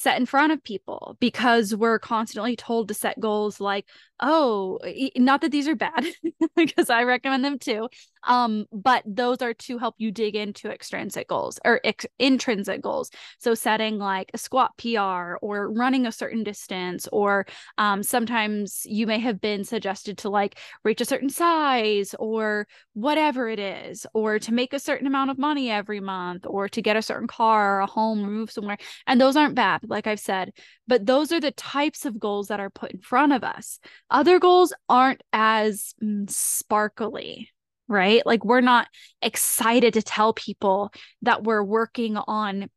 set 0.00 0.18
in 0.18 0.24
front 0.24 0.50
of 0.50 0.64
people 0.64 1.16
because 1.20 1.76
we're 1.76 1.98
constantly 1.98 2.56
told 2.56 2.88
to 2.88 2.94
set 2.94 3.20
goals 3.20 3.60
like 3.60 3.86
oh 4.20 4.78
not 5.16 5.42
that 5.42 5.52
these 5.52 5.68
are 5.68 5.76
bad 5.76 6.06
because 6.56 6.88
i 6.88 7.02
recommend 7.02 7.44
them 7.44 7.58
too 7.58 7.86
um 8.24 8.66
but 8.72 9.02
those 9.06 9.42
are 9.42 9.54
to 9.54 9.78
help 9.78 9.94
you 9.98 10.10
dig 10.10 10.36
into 10.36 10.70
extrinsic 10.70 11.28
goals 11.28 11.58
or 11.64 11.80
ex- 11.84 12.06
intrinsic 12.18 12.82
goals. 12.82 13.10
So 13.38 13.54
setting 13.54 13.98
like 13.98 14.30
a 14.34 14.38
squat 14.38 14.72
pr 14.76 15.36
or 15.40 15.70
running 15.70 16.06
a 16.06 16.12
certain 16.12 16.42
distance 16.42 17.08
or 17.12 17.46
um 17.78 18.02
sometimes 18.02 18.82
you 18.84 19.06
may 19.06 19.18
have 19.18 19.40
been 19.40 19.64
suggested 19.64 20.18
to 20.18 20.30
like 20.30 20.58
reach 20.84 21.00
a 21.00 21.04
certain 21.04 21.30
size 21.30 22.14
or 22.18 22.66
whatever 22.94 23.48
it 23.48 23.58
is 23.58 24.06
or 24.14 24.38
to 24.38 24.52
make 24.52 24.72
a 24.72 24.78
certain 24.78 25.06
amount 25.06 25.30
of 25.30 25.38
money 25.38 25.70
every 25.70 26.00
month 26.00 26.44
or 26.46 26.68
to 26.68 26.82
get 26.82 26.96
a 26.96 27.02
certain 27.02 27.28
car 27.28 27.78
or 27.78 27.80
a 27.80 27.86
home 27.86 28.24
or 28.24 28.28
move 28.28 28.50
somewhere 28.50 28.78
and 29.06 29.20
those 29.20 29.36
aren't 29.36 29.54
bad 29.54 29.80
like 29.90 30.06
i've 30.06 30.20
said 30.20 30.52
but 30.86 31.06
those 31.06 31.32
are 31.32 31.40
the 31.40 31.50
types 31.52 32.04
of 32.04 32.18
goals 32.18 32.48
that 32.48 32.60
are 32.60 32.70
put 32.70 32.92
in 32.92 33.00
front 33.00 33.32
of 33.32 33.44
us. 33.44 33.78
Other 34.10 34.38
goals 34.38 34.72
aren't 34.88 35.22
as 35.32 35.94
mm, 36.02 36.28
sparkly 36.28 37.50
right? 37.90 38.24
Like 38.24 38.44
we're 38.44 38.60
not 38.60 38.86
excited 39.20 39.94
to 39.94 40.02
tell 40.02 40.32
people 40.32 40.92
that 41.22 41.42
we're 41.42 41.64
working 41.64 42.16
on 42.16 42.70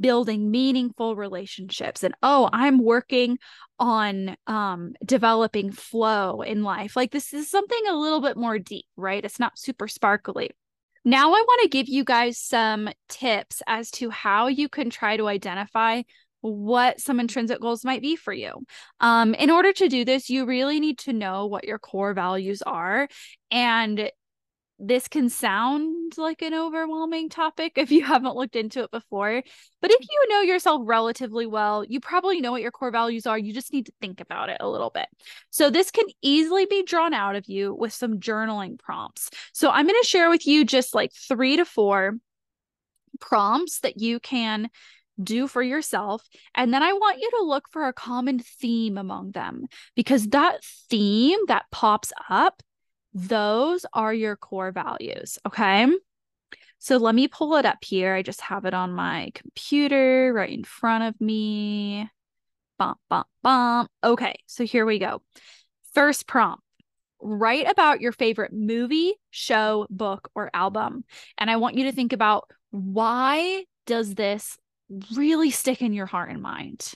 building 0.00 0.50
meaningful 0.50 1.14
relationships 1.14 2.02
and 2.02 2.14
oh 2.22 2.48
i'm 2.52 2.78
working 2.82 3.38
on 3.78 4.34
um 4.46 4.94
developing 5.04 5.70
flow 5.70 6.40
in 6.40 6.62
life. 6.62 6.96
Like 6.96 7.10
this 7.10 7.34
is 7.34 7.50
something 7.50 7.82
a 7.88 7.96
little 7.96 8.20
bit 8.20 8.36
more 8.36 8.58
deep 8.58 8.86
right? 8.96 9.24
It's 9.24 9.40
not 9.40 9.58
super 9.58 9.88
sparkly. 9.88 10.50
Now 11.04 11.28
i 11.28 11.40
want 11.40 11.62
to 11.62 11.68
give 11.68 11.88
you 11.88 12.04
guys 12.04 12.38
some 12.38 12.88
tips 13.08 13.60
as 13.66 13.90
to 13.92 14.10
how 14.10 14.46
you 14.46 14.68
can 14.68 14.88
try 14.88 15.16
to 15.16 15.28
identify 15.28 16.02
what 16.44 17.00
some 17.00 17.20
intrinsic 17.20 17.58
goals 17.60 17.84
might 17.84 18.02
be 18.02 18.16
for 18.16 18.32
you. 18.32 18.52
Um, 19.00 19.32
in 19.34 19.50
order 19.50 19.72
to 19.72 19.88
do 19.88 20.04
this, 20.04 20.28
you 20.28 20.44
really 20.44 20.78
need 20.78 20.98
to 21.00 21.12
know 21.12 21.46
what 21.46 21.64
your 21.64 21.78
core 21.78 22.12
values 22.12 22.60
are 22.62 23.08
and 23.50 24.10
this 24.78 25.08
can 25.08 25.28
sound 25.28 26.14
like 26.18 26.42
an 26.42 26.52
overwhelming 26.52 27.28
topic 27.28 27.74
if 27.76 27.90
you 27.90 28.04
haven't 28.04 28.36
looked 28.36 28.56
into 28.56 28.82
it 28.82 28.90
before. 28.90 29.42
But 29.80 29.90
if 29.90 30.00
you 30.02 30.26
know 30.28 30.40
yourself 30.40 30.82
relatively 30.84 31.46
well, 31.46 31.84
you 31.84 32.00
probably 32.00 32.40
know 32.40 32.50
what 32.50 32.60
your 32.60 32.72
core 32.72 32.90
values 32.90 33.26
are. 33.26 33.38
You 33.38 33.54
just 33.54 33.72
need 33.72 33.86
to 33.86 33.92
think 34.00 34.20
about 34.20 34.48
it 34.48 34.58
a 34.60 34.68
little 34.68 34.90
bit. 34.90 35.06
So, 35.50 35.70
this 35.70 35.90
can 35.90 36.06
easily 36.22 36.66
be 36.66 36.82
drawn 36.82 37.14
out 37.14 37.36
of 37.36 37.46
you 37.46 37.72
with 37.72 37.92
some 37.92 38.18
journaling 38.18 38.78
prompts. 38.78 39.30
So, 39.52 39.70
I'm 39.70 39.86
going 39.86 40.00
to 40.02 40.08
share 40.08 40.28
with 40.28 40.46
you 40.46 40.64
just 40.64 40.94
like 40.94 41.12
three 41.12 41.56
to 41.56 41.64
four 41.64 42.14
prompts 43.20 43.80
that 43.80 44.00
you 44.00 44.20
can 44.20 44.68
do 45.22 45.46
for 45.46 45.62
yourself. 45.62 46.26
And 46.54 46.72
then 46.72 46.82
I 46.82 46.92
want 46.92 47.20
you 47.20 47.30
to 47.38 47.44
look 47.44 47.68
for 47.70 47.86
a 47.86 47.92
common 47.92 48.38
theme 48.38 48.98
among 48.98 49.32
them 49.32 49.66
because 49.94 50.28
that 50.28 50.62
theme 50.88 51.38
that 51.48 51.66
pops 51.70 52.12
up 52.28 52.62
those 53.16 53.86
are 53.92 54.12
your 54.12 54.34
core 54.34 54.72
values. 54.72 55.38
Okay. 55.46 55.86
So 56.80 56.96
let 56.96 57.14
me 57.14 57.28
pull 57.28 57.54
it 57.54 57.64
up 57.64 57.78
here. 57.82 58.12
I 58.14 58.22
just 58.22 58.40
have 58.42 58.64
it 58.64 58.74
on 58.74 58.92
my 58.92 59.30
computer 59.34 60.32
right 60.34 60.50
in 60.50 60.64
front 60.64 61.04
of 61.04 61.20
me. 61.20 62.10
Bump, 62.76 62.98
bump, 63.08 63.28
bump. 63.42 63.88
Okay. 64.02 64.34
So 64.46 64.64
here 64.64 64.84
we 64.84 64.98
go. 64.98 65.22
First 65.94 66.26
prompt 66.26 66.64
write 67.24 67.70
about 67.70 68.02
your 68.02 68.12
favorite 68.12 68.52
movie, 68.52 69.14
show, 69.30 69.86
book, 69.88 70.28
or 70.34 70.50
album. 70.52 71.04
And 71.38 71.50
I 71.50 71.56
want 71.56 71.76
you 71.76 71.84
to 71.84 71.92
think 71.92 72.12
about 72.12 72.50
why 72.70 73.64
does 73.86 74.14
this 74.14 74.58
really 75.14 75.50
stick 75.50 75.82
in 75.82 75.92
your 75.92 76.06
heart 76.06 76.30
and 76.30 76.42
mind? 76.42 76.94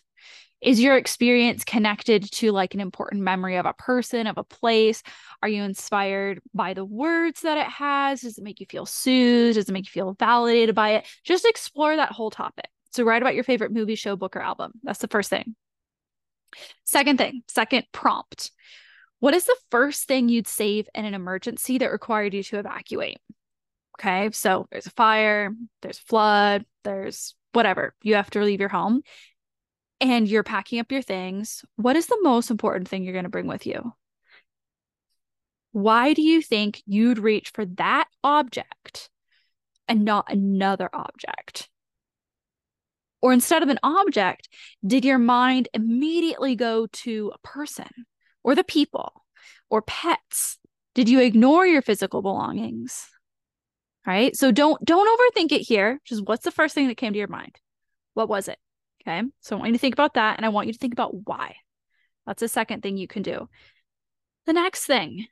is 0.61 0.81
your 0.81 0.97
experience 0.97 1.65
connected 1.65 2.31
to 2.33 2.51
like 2.51 2.75
an 2.75 2.81
important 2.81 3.23
memory 3.23 3.57
of 3.57 3.67
a 3.67 3.73
person 3.73 4.27
of 4.27 4.39
a 4.39 4.45
place? 4.45 5.03
Are 5.43 5.49
you 5.49 5.63
inspired 5.63 6.41
by 6.53 6.75
the 6.75 6.85
words 6.85 7.43
that 7.43 7.59
it 7.59 7.67
has? 7.67 8.23
Does 8.23 8.39
it 8.39 8.45
make 8.45 8.61
you 8.61 8.67
feel 8.69 8.87
soothed? 8.87 9.55
Does 9.55 9.69
it 9.69 9.73
make 9.73 9.87
you 9.87 9.91
feel 9.91 10.17
validated 10.19 10.75
by 10.75 10.91
it? 10.91 11.07
Just 11.25 11.45
explore 11.45 11.95
that 11.95 12.13
whole 12.13 12.31
topic. 12.31 12.69
So 12.91 13.05
write 13.05 13.23
about 13.23 13.35
your 13.35 13.45
favorite 13.45 13.73
movie 13.73 13.95
show 13.95 14.17
book 14.17 14.35
or 14.35 14.41
album. 14.41 14.73
That's 14.83 14.99
the 14.99 15.09
first 15.09 15.31
thing. 15.31 15.55
Second 16.85 17.19
thing 17.19 17.43
second 17.47 17.85
prompt. 17.93 18.51
What 19.21 19.35
is 19.35 19.45
the 19.45 19.57
first 19.71 20.07
thing 20.07 20.29
you'd 20.29 20.49
save 20.49 20.89
in 20.95 21.05
an 21.05 21.15
emergency 21.15 21.79
that 21.79 21.93
required 21.93 22.35
you 22.35 22.43
to 22.45 22.59
evacuate? 22.59 23.19
Okay 24.01 24.31
so 24.33 24.67
there's 24.71 24.87
a 24.87 24.91
fire 24.91 25.53
there's 25.83 25.99
flood 25.99 26.65
there's 26.85 27.35
whatever 27.59 27.93
you 28.03 28.15
have 28.15 28.31
to 28.31 28.41
leave 28.41 28.61
your 28.61 28.69
home 28.69 29.03
and 30.01 30.29
you're 30.29 30.45
packing 30.45 30.79
up 30.79 30.93
your 30.93 31.03
things, 31.03 31.65
what 31.75 31.97
is 31.97 32.07
the 32.07 32.21
most 32.23 32.53
important 32.53 32.87
thing 32.87 33.03
you're 33.03 33.13
going 33.13 33.25
to 33.25 33.29
bring 33.29 33.49
with 33.49 33.67
you? 33.67 33.93
Why 35.73 36.15
do 36.15 36.23
you 36.23 36.41
think 36.41 36.81
you'd 36.87 37.19
reach 37.19 37.51
for 37.53 37.67
that 37.67 38.07
object 38.23 39.11
and 39.89 40.05
not 40.05 40.33
another 40.33 40.89
object? 40.93 41.69
Or 43.21 43.33
instead 43.33 43.65
of 43.65 43.71
an 43.71 43.81
object, 43.83 44.49
did 44.87 45.05
your 45.05 45.19
mind 45.19 45.69
immediately 45.75 46.55
go 46.55 46.87
to 46.87 47.33
a 47.35 47.47
person 47.47 47.91
or 48.45 48.55
the 48.55 48.63
people 48.63 49.25
or 49.69 49.83
pets? 49.83 50.59
Did 50.95 51.09
you 51.09 51.19
ignore 51.19 51.67
your 51.67 51.83
physical 51.83 52.23
belongings? 52.23 53.09
Right? 54.09 54.35
So 54.35 54.51
don't 54.51 54.83
don't 54.83 55.07
overthink 55.07 55.53
it 55.53 55.61
here. 55.61 56.01
Just 56.07 56.27
what's 56.27 56.45
the 56.45 56.51
first 56.51 56.75
thing 56.75 56.89
that 56.89 56.97
came 56.97 57.13
to 57.13 57.19
your 57.19 57.29
mind? 57.29 57.61
What 58.15 58.31
was 58.31 58.49
it? 58.49 58.59
Okay. 59.03 59.23
So 59.41 59.55
I 59.55 59.59
want 59.59 59.69
you 59.69 59.75
to 59.75 59.79
think 59.79 59.95
about 59.95 60.15
that 60.15 60.39
and 60.39 60.47
I 60.47 60.49
want 60.49 60.67
you 60.67 60.73
to 60.73 60.79
think 60.79 60.95
about 60.95 61.27
why. 61.27 61.57
That's 62.27 62.41
the 62.41 62.49
second 62.49 62.83
thing 62.83 62.97
you 62.97 63.07
can 63.07 63.21
do. 63.21 63.51
The 64.47 64.55
next 64.55 64.87
thing, 64.87 65.27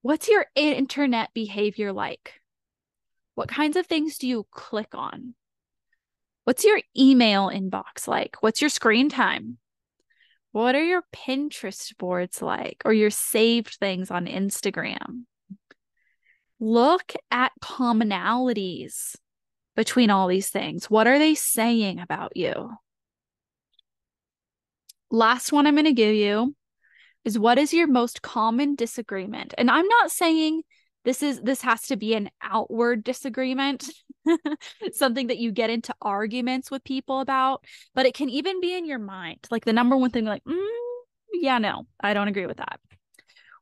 what's 0.00 0.28
your 0.28 0.46
internet 0.54 1.34
behavior 1.34 1.92
like? 1.92 2.40
What 3.34 3.50
kinds 3.50 3.76
of 3.76 3.86
things 3.86 4.16
do 4.16 4.26
you 4.26 4.46
click 4.50 4.94
on? 4.94 5.34
What's 6.44 6.64
your 6.64 6.80
email 6.98 7.50
inbox 7.50 8.08
like? 8.08 8.36
What's 8.40 8.62
your 8.62 8.70
screen 8.70 9.10
time? 9.10 9.58
What 10.52 10.74
are 10.74 10.82
your 10.82 11.02
Pinterest 11.14 11.94
boards 11.98 12.40
like 12.40 12.80
or 12.86 12.94
your 12.94 13.10
saved 13.10 13.74
things 13.74 14.10
on 14.10 14.24
Instagram? 14.24 15.24
Look 16.60 17.14
at 17.30 17.52
commonalities 17.62 19.16
between 19.74 20.10
all 20.10 20.28
these 20.28 20.50
things. 20.50 20.90
What 20.90 21.06
are 21.06 21.18
they 21.18 21.34
saying 21.34 21.98
about 21.98 22.36
you? 22.36 22.70
last 25.10 25.52
one 25.52 25.66
I'm 25.66 25.74
going 25.74 25.84
to 25.84 25.92
give 25.92 26.14
you 26.14 26.54
is 27.24 27.38
what 27.38 27.58
is 27.58 27.74
your 27.74 27.86
most 27.86 28.22
common 28.22 28.74
disagreement? 28.74 29.54
And 29.58 29.70
I'm 29.70 29.86
not 29.86 30.10
saying 30.10 30.62
this 31.04 31.22
is 31.22 31.40
this 31.40 31.62
has 31.62 31.86
to 31.86 31.96
be 31.96 32.14
an 32.14 32.30
outward 32.42 33.04
disagreement, 33.04 33.90
something 34.92 35.28
that 35.28 35.38
you 35.38 35.50
get 35.50 35.70
into 35.70 35.94
arguments 36.00 36.70
with 36.70 36.84
people 36.84 37.20
about, 37.20 37.64
but 37.94 38.06
it 38.06 38.14
can 38.14 38.28
even 38.28 38.60
be 38.60 38.74
in 38.74 38.84
your 38.86 38.98
mind. 38.98 39.46
Like 39.50 39.64
the 39.64 39.72
number 39.72 39.96
one 39.96 40.10
thing 40.10 40.24
like, 40.24 40.44
mm, 40.44 40.68
yeah, 41.32 41.58
no, 41.58 41.86
I 42.00 42.14
don't 42.14 42.28
agree 42.28 42.46
with 42.46 42.58
that. 42.58 42.80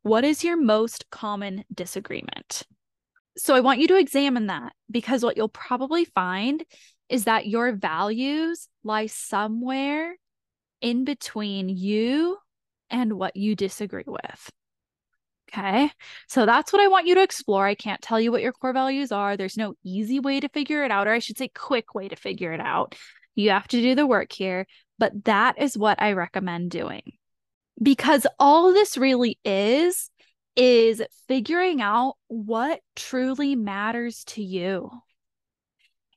What 0.02 0.24
is 0.24 0.44
your 0.44 0.56
most 0.56 1.10
common 1.10 1.64
disagreement? 1.72 2.62
So 3.38 3.54
I 3.54 3.60
want 3.60 3.78
you 3.78 3.88
to 3.88 3.98
examine 3.98 4.48
that 4.48 4.72
because 4.90 5.24
what 5.24 5.36
you'll 5.36 5.48
probably 5.48 6.04
find 6.04 6.64
is 7.08 7.24
that 7.24 7.46
your 7.46 7.72
values 7.72 8.68
lie 8.84 9.06
somewhere 9.06 10.16
in 10.80 11.04
between 11.04 11.68
you 11.68 12.36
and 12.90 13.14
what 13.14 13.36
you 13.36 13.54
disagree 13.56 14.04
with. 14.06 14.50
Okay. 15.50 15.90
So 16.28 16.44
that's 16.44 16.72
what 16.72 16.82
I 16.82 16.88
want 16.88 17.06
you 17.06 17.14
to 17.14 17.22
explore. 17.22 17.66
I 17.66 17.74
can't 17.74 18.02
tell 18.02 18.20
you 18.20 18.30
what 18.30 18.42
your 18.42 18.52
core 18.52 18.74
values 18.74 19.12
are. 19.12 19.36
There's 19.36 19.56
no 19.56 19.74
easy 19.82 20.20
way 20.20 20.40
to 20.40 20.48
figure 20.50 20.84
it 20.84 20.90
out, 20.90 21.06
or 21.06 21.12
I 21.12 21.20
should 21.20 21.38
say, 21.38 21.48
quick 21.48 21.94
way 21.94 22.08
to 22.08 22.16
figure 22.16 22.52
it 22.52 22.60
out. 22.60 22.94
You 23.34 23.50
have 23.50 23.68
to 23.68 23.80
do 23.80 23.94
the 23.94 24.06
work 24.06 24.32
here, 24.32 24.66
but 24.98 25.24
that 25.24 25.58
is 25.58 25.78
what 25.78 26.02
I 26.02 26.12
recommend 26.12 26.70
doing. 26.70 27.02
Because 27.82 28.26
all 28.38 28.72
this 28.74 28.98
really 28.98 29.38
is, 29.44 30.10
is 30.58 31.00
figuring 31.28 31.80
out 31.80 32.14
what 32.26 32.80
truly 32.96 33.54
matters 33.54 34.24
to 34.24 34.42
you. 34.42 34.90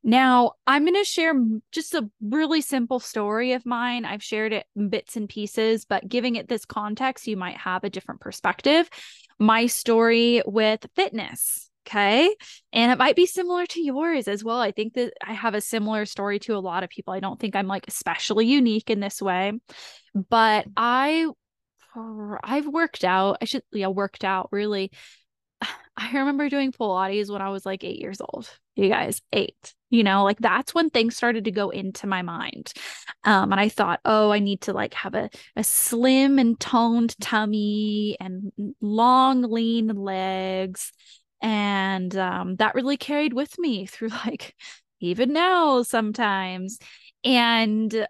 Now, 0.04 0.54
I'm 0.66 0.84
going 0.84 0.96
to 0.96 1.04
share 1.04 1.36
just 1.72 1.94
a 1.94 2.10
really 2.22 2.62
simple 2.62 3.00
story 3.00 3.54
of 3.54 3.68
mine. 3.68 4.04
I've 4.04 4.24
shared 4.24 4.52
it 4.52 4.66
in 4.76 4.90
bits 4.90 5.16
and 5.16 5.30
pieces, 5.30 5.86
but 5.86 6.10
giving 6.10 6.36
it 6.38 6.48
this 6.48 6.66
context, 6.66 7.28
you 7.28 7.38
might 7.38 7.58
have 7.58 7.84
a 7.84 7.90
different 7.90 8.20
perspective. 8.20 8.90
My 9.38 9.68
story 9.68 10.42
with 10.46 10.88
fitness. 10.96 11.70
Okay. 11.88 12.36
And 12.74 12.92
it 12.92 12.98
might 12.98 13.16
be 13.16 13.26
similar 13.26 13.66
to 13.66 13.82
yours 13.82 14.28
as 14.28 14.44
well. 14.44 14.60
I 14.60 14.72
think 14.72 14.94
that 14.94 15.14
I 15.26 15.34
have 15.34 15.56
a 15.56 15.62
similar 15.62 16.06
story 16.06 16.40
to 16.40 16.56
a 16.56 16.60
lot 16.60 16.84
of 16.84 16.90
people. 16.90 17.14
I 17.14 17.20
don't 17.20 17.40
think 17.40 17.56
I'm 17.56 17.68
like 17.68 17.88
especially 17.88 18.46
unique 18.46 18.90
in 18.90 19.00
this 19.00 19.22
way, 19.22 19.54
but 20.30 20.66
I 20.78 21.28
I've 21.96 22.68
worked 22.68 23.04
out. 23.04 23.38
I 23.42 23.46
should 23.46 23.64
yeah, 23.72 23.88
worked 23.88 24.24
out 24.24 24.50
really. 24.52 24.92
I 25.98 26.18
remember 26.18 26.50
doing 26.50 26.72
Pilates 26.72 27.30
when 27.30 27.42
I 27.42 27.50
was 27.50 27.66
like 27.66 27.84
8 27.84 28.00
years 28.00 28.22
old. 28.22 28.50
You 28.76 28.90
guys, 28.90 29.22
8 29.34 29.74
you 29.92 30.04
know 30.04 30.24
like 30.24 30.40
that's 30.40 30.74
when 30.74 30.90
things 30.90 31.16
started 31.16 31.44
to 31.44 31.52
go 31.52 31.70
into 31.70 32.08
my 32.08 32.24
mind 32.24 32.74
um, 33.26 33.52
and 33.52 33.62
i 33.62 33.70
thought 33.70 34.00
oh 34.06 34.32
i 34.32 34.40
need 34.40 34.62
to 34.62 34.74
like 34.74 34.94
have 34.96 35.14
a, 35.14 35.30
a 35.56 35.64
slim 35.64 36.40
and 36.40 36.60
toned 36.60 37.16
tummy 37.20 38.18
and 38.20 38.52
long 38.82 39.44
lean 39.44 39.90
legs 39.90 40.92
and 41.44 42.16
um, 42.16 42.56
that 42.56 42.76
really 42.76 42.98
carried 42.98 43.34
with 43.34 43.60
me 43.60 43.86
through 43.86 44.10
like 44.26 44.56
even 45.00 45.34
now 45.34 45.84
sometimes 45.84 46.80
and 47.24 48.08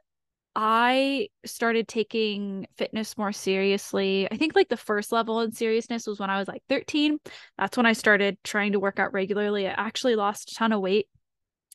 I 0.56 1.30
started 1.46 1.88
taking 1.88 2.68
fitness 2.76 3.18
more 3.18 3.32
seriously. 3.32 4.28
I 4.30 4.36
think 4.36 4.56
like 4.56 4.70
the 4.70 4.78
first 4.78 5.12
level 5.12 5.40
in 5.42 5.52
seriousness 5.54 6.08
was 6.08 6.20
when 6.20 6.30
I 6.30 6.40
was 6.40 6.48
like 6.48 6.64
13. 6.68 7.20
That's 7.58 7.78
when 7.78 7.86
I 7.86 7.94
started 7.94 8.38
trying 8.44 8.74
to 8.74 8.80
work 8.80 9.00
out 9.00 9.14
regularly. 9.14 9.68
I 9.68 9.72
actually 9.72 10.16
lost 10.16 10.52
a 10.52 10.56
ton 10.56 10.74
of 10.74 10.82
weight 10.82 11.08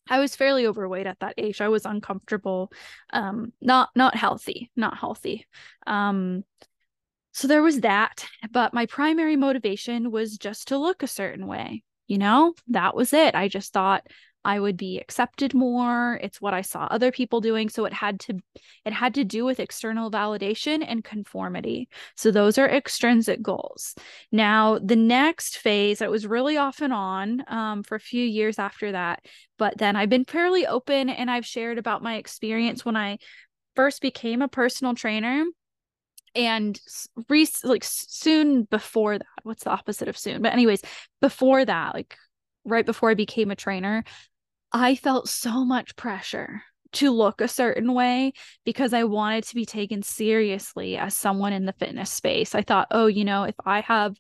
I 0.09 0.21
was 0.21 0.37
fairly 0.37 0.67
overweight 0.67 1.07
at 1.07 1.21
that 1.21 1.35
age. 1.37 1.61
I 1.61 1.69
was 1.69 1.85
uncomfortable, 1.85 2.73
um, 3.13 3.53
not 3.61 3.91
not 3.95 4.15
healthy, 4.15 4.71
not 4.77 4.99
healthy. 4.99 5.47
Um, 5.87 6.45
so 7.33 7.49
there 7.49 7.63
was 7.63 7.81
that, 7.81 8.25
but 8.51 8.73
my 8.73 8.87
primary 8.87 9.37
motivation 9.37 10.11
was 10.11 10.39
just 10.39 10.69
to 10.69 10.79
look 10.79 11.03
a 11.03 11.09
certain 11.09 11.47
way. 11.47 11.83
You 12.07 12.19
know, 12.19 12.55
that 12.69 12.95
was 12.95 13.13
it. 13.13 13.35
I 13.35 13.49
just 13.49 13.73
thought 13.73 14.07
I 14.47 14.61
would 14.61 14.77
be 14.77 15.01
accepted 15.01 15.55
more. 15.55 16.21
It's 16.23 16.41
what 16.41 16.55
I 16.55 16.63
saw 16.63 16.85
other 16.85 17.11
people 17.11 17.41
doing. 17.41 17.69
So 17.69 17.85
it 17.85 17.93
had 17.93 18.21
to 18.21 18.39
it 18.85 18.93
had 18.93 19.15
to 19.15 19.25
do 19.25 19.45
with 19.45 19.59
external 19.59 20.09
validation 20.09 20.85
and 20.87 21.03
conformity. 21.03 21.89
So 22.15 22.31
those 22.31 22.57
are 22.57 22.69
extrinsic 22.69 23.43
goals. 23.43 23.97
Now, 24.31 24.79
the 24.79 24.95
next 24.95 25.59
phase 25.59 26.01
I 26.01 26.07
was 26.07 26.29
really 26.29 26.57
off 26.57 26.81
and 26.81 26.93
on 26.93 27.43
um, 27.49 27.83
for 27.83 27.97
a 27.97 28.01
few 28.01 28.25
years 28.25 28.61
after 28.61 28.93
that, 28.93 29.25
but 29.59 29.79
then 29.79 29.97
I've 29.97 30.11
been 30.11 30.25
fairly 30.25 30.65
open 30.65 31.11
and 31.11 31.29
I've 31.29 31.45
shared 31.45 31.79
about 31.79 32.05
my 32.05 32.15
experience 32.15 32.85
when 32.85 32.97
I 32.97 33.19
first 33.75 34.01
became 34.01 34.43
a 34.43 34.49
personal 34.49 34.95
trainer 34.95 35.45
and 36.37 36.79
re- 37.29 37.49
like 37.65 37.83
soon 37.83 38.63
before 38.65 39.19
that 39.19 39.27
what's 39.43 39.65
the 39.65 39.71
opposite 39.71 40.07
of 40.07 40.19
soon 40.19 40.43
but 40.43 40.53
anyways 40.53 40.83
before 41.21 41.65
that 41.65 41.95
like 41.95 42.17
right 42.65 42.85
before 42.85 43.11
i 43.11 43.15
became 43.15 43.51
a 43.51 43.57
trainer 43.57 44.05
I 44.73 44.95
felt 44.95 45.29
so 45.29 45.65
much 45.65 45.97
pressure 45.97 46.63
to 46.93 47.11
look 47.11 47.41
a 47.41 47.49
certain 47.49 47.93
way 47.93 48.33
because 48.65 48.93
I 48.93 49.05
wanted 49.05 49.45
to 49.45 49.55
be 49.55 49.65
taken 49.65 50.03
seriously 50.03 50.97
as 50.97 51.15
someone 51.15 51.53
in 51.53 51.67
the 51.67 51.75
fitness 51.75 52.11
space. 52.11 52.55
I 52.55 52.63
thought, 52.63 52.89
oh, 52.91 53.07
you 53.07 53.25
know, 53.25 53.45
if 53.45 53.55
I 53.65 53.81
have 53.81 54.17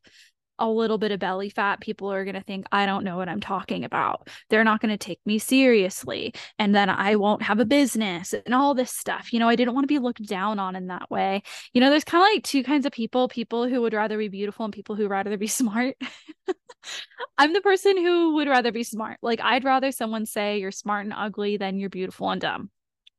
a 0.58 0.68
little 0.68 0.98
bit 0.98 1.12
of 1.12 1.20
belly 1.20 1.48
fat, 1.50 1.80
people 1.80 2.10
are 2.12 2.25
going 2.25 2.34
to 2.34 2.42
think 2.42 2.66
I 2.72 2.86
don't 2.86 3.04
know 3.04 3.16
what 3.16 3.28
I'm 3.28 3.40
talking 3.40 3.84
about. 3.84 4.28
They're 4.48 4.64
not 4.64 4.80
going 4.80 4.96
to 4.96 4.98
take 4.98 5.20
me 5.26 5.38
seriously. 5.38 6.34
And 6.58 6.75
then 6.75 6.88
I 6.90 7.16
won't 7.16 7.42
have 7.42 7.60
a 7.60 7.64
business 7.64 8.32
and 8.32 8.54
all 8.54 8.75
this 8.75 8.90
stuff. 8.90 9.32
You 9.32 9.38
know, 9.38 9.48
I 9.48 9.56
didn't 9.56 9.75
want 9.75 9.84
to 9.84 9.88
be 9.88 9.98
looked 9.98 10.26
down 10.26 10.58
on 10.58 10.76
in 10.76 10.88
that 10.88 11.10
way. 11.10 11.42
You 11.73 11.80
know, 11.80 11.90
there's 11.90 12.04
kind 12.04 12.23
of 12.23 12.34
like 12.34 12.45
two 12.45 12.62
kinds 12.62 12.86
of 12.86 12.92
people 12.92 13.28
people 13.28 13.69
who 13.69 13.80
would 13.82 13.95
rather 13.95 14.19
be 14.19 14.28
beautiful 14.28 14.64
and 14.64 14.75
people 14.75 14.95
who 14.97 15.08
rather 15.08 15.36
be 15.36 15.47
smart. 15.47 15.97
I'm 17.38 17.52
the 17.52 17.60
person 17.60 17.97
who 17.97 18.34
would 18.34 18.49
rather 18.49 18.73
be 18.73 18.84
smart. 18.84 19.19
Like, 19.23 19.40
I'd 19.42 19.64
rather 19.64 19.92
someone 19.92 20.26
say 20.26 20.58
you're 20.58 20.71
smart 20.71 21.04
and 21.04 21.14
ugly 21.16 21.56
than 21.56 21.78
you're 21.78 21.90
beautiful 21.90 22.30
and 22.30 22.40
dumb. 22.40 22.71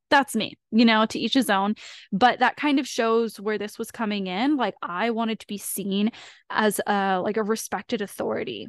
That's 0.10 0.36
me, 0.36 0.58
you 0.72 0.86
know, 0.86 1.06
to 1.06 1.20
each 1.20 1.34
his 1.34 1.50
own. 1.50 1.76
But 2.12 2.40
that 2.40 2.56
kind 2.56 2.80
of 2.80 2.88
shows 2.88 3.40
where 3.40 3.58
this 3.58 3.78
was 3.78 3.92
coming 3.92 4.28
in. 4.28 4.56
Like, 4.56 4.76
I 4.82 5.10
wanted 5.10 5.40
to 5.42 5.48
be 5.48 5.58
seen 5.58 6.12
as 6.50 6.80
a 6.88 7.20
like 7.22 7.38
a 7.38 7.44
respected 7.44 8.02
authority. 8.02 8.68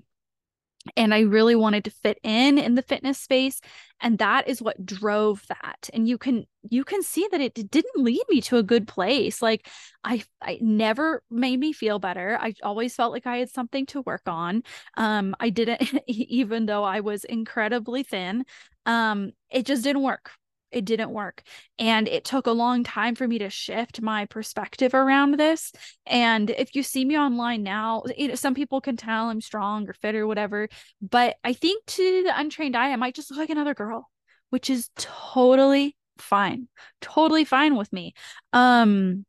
And 0.96 1.12
I 1.12 1.20
really 1.20 1.55
wanted 1.57 1.85
to 1.85 1.90
fit 1.90 2.18
in 2.22 2.57
in 2.57 2.74
the 2.74 2.83
fitness 2.83 3.18
space. 3.18 3.61
And 4.01 4.18
that 4.18 4.48
is 4.48 4.62
what 4.62 4.87
drove 4.87 5.44
that. 5.48 5.90
And 5.92 6.09
you 6.09 6.16
can 6.18 6.46
you 6.70 6.85
can 6.85 7.03
see 7.03 7.29
that 7.31 7.40
it 7.40 7.55
didn't 7.70 8.03
lead 8.03 8.22
me 8.31 8.40
to 8.42 8.57
a 8.57 8.62
good 8.62 8.87
place. 8.87 9.42
Like 9.42 9.68
I 10.05 10.22
I 10.40 10.59
never 10.62 11.22
made 11.31 11.59
me 11.59 11.72
feel 11.72 11.98
better. 11.98 12.38
I 12.40 12.55
always 12.62 12.94
felt 12.94 13.12
like 13.12 13.27
I 13.27 13.38
had 13.38 13.51
something 13.51 13.87
to 13.87 14.03
work 14.03 14.22
on. 14.27 14.62
Um 14.96 15.35
I 15.40 15.51
didn't 15.51 15.83
even 16.07 16.66
though 16.66 16.85
I 16.85 17.01
was 17.01 17.24
incredibly 17.24 18.03
thin 18.03 18.44
um 18.87 19.33
it 19.51 19.66
just 19.66 19.85
didn't 19.85 20.03
work 20.03 20.31
it 20.70 20.85
didn't 20.85 21.11
work. 21.11 21.42
And 21.78 22.09
it 22.09 22.24
took 22.24 22.46
a 22.46 22.52
long 22.52 22.85
time 22.85 23.14
for 23.14 23.26
me 23.26 23.38
to 23.38 23.50
shift 23.50 24.02
my 24.02 24.26
perspective 24.26 24.94
around 24.94 25.38
this. 25.38 25.72
And 26.07 26.50
if 26.50 26.74
you 26.74 26.83
see 26.83 27.04
me 27.04 27.18
online 27.18 27.62
now, 27.62 28.02
you 28.16 28.28
know, 28.28 28.35
some 28.35 28.54
people 28.54 28.81
can 28.81 28.96
tell 28.96 29.31
I'm 29.31 29.40
strong 29.40 29.88
or 29.88 29.92
fit 29.92 30.14
or 30.14 30.26
whatever. 30.26 30.68
But 31.00 31.37
I 31.44 31.52
think 31.52 31.85
to 31.87 32.22
the 32.24 32.38
untrained 32.38 32.76
eye, 32.76 32.92
I 32.92 32.96
might 32.96 33.14
just 33.14 33.31
look 33.31 33.38
like 33.38 33.50
another 33.50 33.74
girl, 33.74 34.11
which 34.50 34.70
is 34.70 34.90
totally 34.96 35.96
fine. 36.18 36.68
Totally 37.00 37.44
fine 37.44 37.76
with 37.76 37.92
me. 37.92 38.14
Um, 38.52 39.24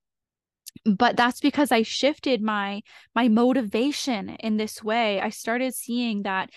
but 0.86 1.18
that's 1.18 1.42
because 1.42 1.72
i 1.72 1.82
shifted 1.82 2.42
my 2.42 2.82
my 3.16 3.28
motivation 3.28 4.30
in 4.40 4.58
this 4.58 4.84
way 4.84 5.20
i 5.20 5.30
started 5.30 5.74
seeing 5.74 6.24
that 6.24 6.50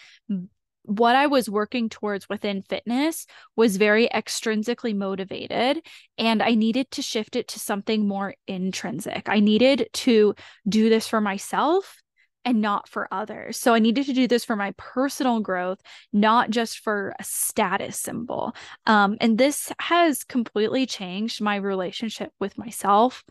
what 0.84 1.16
I 1.16 1.26
was 1.26 1.48
working 1.48 1.88
towards 1.88 2.28
within 2.28 2.62
fitness 2.62 3.26
was 3.56 3.76
very 3.76 4.08
extrinsically 4.08 4.94
motivated, 4.94 5.84
and 6.18 6.42
I 6.42 6.54
needed 6.54 6.90
to 6.92 7.02
shift 7.02 7.36
it 7.36 7.48
to 7.48 7.58
something 7.58 8.06
more 8.06 8.34
intrinsic. 8.46 9.28
I 9.28 9.40
needed 9.40 9.88
to 9.92 10.34
do 10.68 10.88
this 10.88 11.06
for 11.06 11.20
myself 11.20 12.02
and 12.44 12.60
not 12.60 12.88
for 12.88 13.08
others. 13.12 13.56
So 13.56 13.74
I 13.74 13.78
needed 13.78 14.06
to 14.06 14.12
do 14.12 14.26
this 14.26 14.44
for 14.44 14.56
my 14.56 14.74
personal 14.76 15.40
growth, 15.40 15.80
not 16.12 16.50
just 16.50 16.80
for 16.80 17.14
a 17.18 17.24
status 17.24 17.98
symbol. 17.98 18.54
Um, 18.86 19.16
and 19.20 19.38
this 19.38 19.72
has 19.78 20.24
completely 20.24 20.86
changed 20.86 21.40
my 21.40 21.56
relationship 21.56 22.32
with 22.40 22.58
myself, 22.58 23.22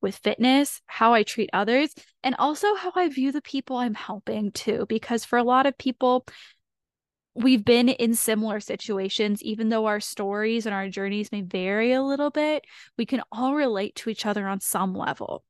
with 0.00 0.16
fitness, 0.16 0.80
how 0.86 1.12
I 1.12 1.24
treat 1.24 1.50
others, 1.52 1.92
and 2.22 2.36
also 2.38 2.74
how 2.74 2.92
I 2.94 3.08
view 3.08 3.32
the 3.32 3.42
people 3.42 3.76
I'm 3.76 3.94
helping 3.94 4.52
too. 4.52 4.86
Because 4.88 5.24
for 5.24 5.38
a 5.38 5.44
lot 5.44 5.66
of 5.66 5.76
people, 5.76 6.24
we've 7.34 7.64
been 7.64 7.88
in 7.88 8.14
similar 8.14 8.60
situations, 8.60 9.42
even 9.42 9.68
though 9.68 9.86
our 9.86 10.00
stories 10.00 10.66
and 10.66 10.74
our 10.74 10.88
journeys 10.88 11.32
may 11.32 11.42
vary 11.42 11.92
a 11.92 12.02
little 12.02 12.30
bit, 12.30 12.64
we 12.98 13.06
can 13.06 13.22
all 13.30 13.54
relate 13.54 13.94
to 13.96 14.10
each 14.10 14.26
other 14.26 14.46
on 14.46 14.60
some 14.60 14.94
level. 14.94 15.44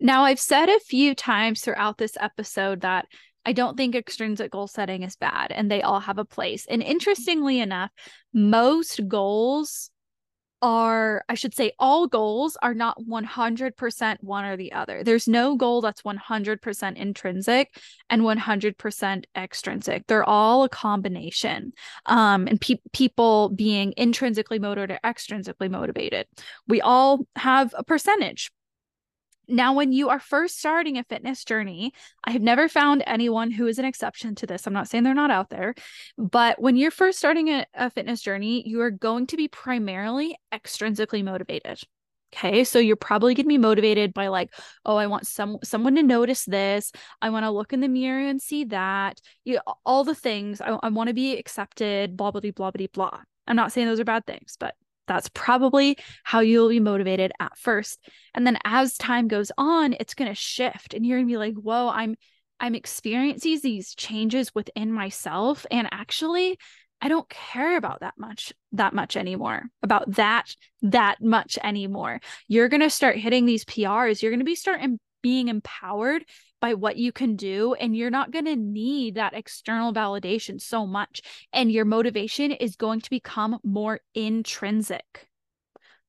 Now, 0.00 0.24
I've 0.24 0.40
said 0.40 0.68
a 0.68 0.80
few 0.80 1.14
times 1.14 1.60
throughout 1.60 1.98
this 1.98 2.16
episode 2.20 2.80
that 2.80 3.06
I 3.46 3.52
don't 3.52 3.76
think 3.76 3.94
extrinsic 3.94 4.50
goal 4.50 4.66
setting 4.66 5.02
is 5.02 5.16
bad 5.16 5.52
and 5.52 5.70
they 5.70 5.82
all 5.82 6.00
have 6.00 6.18
a 6.18 6.24
place. 6.24 6.66
And 6.68 6.82
interestingly 6.82 7.60
enough, 7.60 7.90
most 8.32 9.06
goals 9.06 9.90
are, 10.64 11.22
I 11.28 11.34
should 11.34 11.54
say, 11.54 11.72
all 11.78 12.06
goals 12.06 12.56
are 12.62 12.72
not 12.72 12.98
100% 12.98 14.16
one 14.22 14.44
or 14.46 14.56
the 14.56 14.72
other. 14.72 15.04
There's 15.04 15.28
no 15.28 15.56
goal 15.56 15.82
that's 15.82 16.00
100% 16.00 16.96
intrinsic 16.96 17.78
and 18.08 18.22
100% 18.22 19.24
extrinsic. 19.36 20.06
They're 20.06 20.24
all 20.24 20.64
a 20.64 20.70
combination. 20.70 21.74
Um, 22.06 22.46
and 22.46 22.58
pe- 22.58 22.80
people 22.94 23.50
being 23.50 23.92
intrinsically 23.98 24.58
motivated 24.58 24.98
or 25.04 25.08
extrinsically 25.08 25.70
motivated. 25.70 26.26
We 26.66 26.80
all 26.80 27.26
have 27.36 27.74
a 27.76 27.84
percentage 27.84 28.50
now, 29.48 29.74
when 29.74 29.92
you 29.92 30.08
are 30.08 30.18
first 30.18 30.58
starting 30.58 30.98
a 30.98 31.04
fitness 31.04 31.44
journey, 31.44 31.92
I 32.24 32.30
have 32.32 32.42
never 32.42 32.68
found 32.68 33.02
anyone 33.06 33.50
who 33.50 33.66
is 33.66 33.78
an 33.78 33.84
exception 33.84 34.34
to 34.36 34.46
this. 34.46 34.66
I'm 34.66 34.72
not 34.72 34.88
saying 34.88 35.04
they're 35.04 35.14
not 35.14 35.30
out 35.30 35.50
there, 35.50 35.74
but 36.16 36.60
when 36.60 36.76
you're 36.76 36.90
first 36.90 37.18
starting 37.18 37.48
a, 37.48 37.66
a 37.74 37.90
fitness 37.90 38.20
journey, 38.20 38.66
you 38.66 38.80
are 38.80 38.90
going 38.90 39.26
to 39.28 39.36
be 39.36 39.48
primarily 39.48 40.36
extrinsically 40.52 41.22
motivated. 41.22 41.80
Okay, 42.34 42.64
so 42.64 42.80
you're 42.80 42.96
probably 42.96 43.34
going 43.34 43.44
to 43.44 43.48
be 43.48 43.58
motivated 43.58 44.12
by 44.12 44.26
like, 44.26 44.52
oh, 44.84 44.96
I 44.96 45.06
want 45.06 45.24
some 45.26 45.58
someone 45.62 45.94
to 45.94 46.02
notice 46.02 46.44
this. 46.44 46.90
I 47.22 47.30
want 47.30 47.44
to 47.44 47.50
look 47.50 47.72
in 47.72 47.80
the 47.80 47.88
mirror 47.88 48.26
and 48.26 48.42
see 48.42 48.64
that. 48.64 49.20
You 49.44 49.60
all 49.86 50.02
the 50.02 50.16
things. 50.16 50.60
I, 50.60 50.76
I 50.82 50.88
want 50.88 51.08
to 51.08 51.14
be 51.14 51.36
accepted. 51.36 52.16
Blah 52.16 52.32
blah 52.32 52.40
blah 52.40 52.72
blah 52.72 52.86
blah. 52.92 53.20
I'm 53.46 53.56
not 53.56 53.70
saying 53.70 53.86
those 53.86 54.00
are 54.00 54.04
bad 54.04 54.26
things, 54.26 54.56
but 54.58 54.74
that's 55.06 55.28
probably 55.30 55.98
how 56.22 56.40
you'll 56.40 56.68
be 56.68 56.80
motivated 56.80 57.32
at 57.40 57.56
first. 57.58 57.98
And 58.34 58.46
then 58.46 58.58
as 58.64 58.96
time 58.96 59.28
goes 59.28 59.52
on, 59.58 59.94
it's 59.98 60.14
going 60.14 60.30
to 60.30 60.34
shift, 60.34 60.94
and 60.94 61.04
you're 61.04 61.18
going 61.18 61.26
to 61.28 61.32
be 61.32 61.38
like, 61.38 61.54
whoa, 61.54 61.88
I'm 61.88 62.16
I'm 62.60 62.74
experiencing 62.74 63.58
these 63.62 63.94
changes 63.94 64.54
within 64.54 64.92
myself, 64.92 65.66
and 65.70 65.88
actually, 65.92 66.58
I 67.00 67.08
don't 67.08 67.28
care 67.28 67.76
about 67.76 68.00
that 68.00 68.14
much 68.16 68.52
that 68.72 68.94
much 68.94 69.16
anymore. 69.16 69.64
About 69.82 70.12
that 70.14 70.54
that 70.82 71.22
much 71.22 71.58
anymore. 71.62 72.20
You're 72.48 72.68
going 72.68 72.80
to 72.80 72.90
start 72.90 73.16
hitting 73.16 73.44
these 73.44 73.64
PRs. 73.64 74.22
You're 74.22 74.32
going 74.32 74.38
to 74.38 74.44
be 74.44 74.54
starting 74.54 74.98
being 75.24 75.48
empowered 75.48 76.22
by 76.60 76.74
what 76.74 76.98
you 76.98 77.10
can 77.10 77.34
do 77.34 77.72
and 77.72 77.96
you're 77.96 78.10
not 78.10 78.30
going 78.30 78.44
to 78.44 78.56
need 78.56 79.14
that 79.14 79.32
external 79.32 79.90
validation 79.90 80.60
so 80.60 80.86
much 80.86 81.22
and 81.50 81.72
your 81.72 81.86
motivation 81.86 82.52
is 82.52 82.76
going 82.76 83.00
to 83.00 83.08
become 83.08 83.58
more 83.64 84.00
intrinsic. 84.14 85.28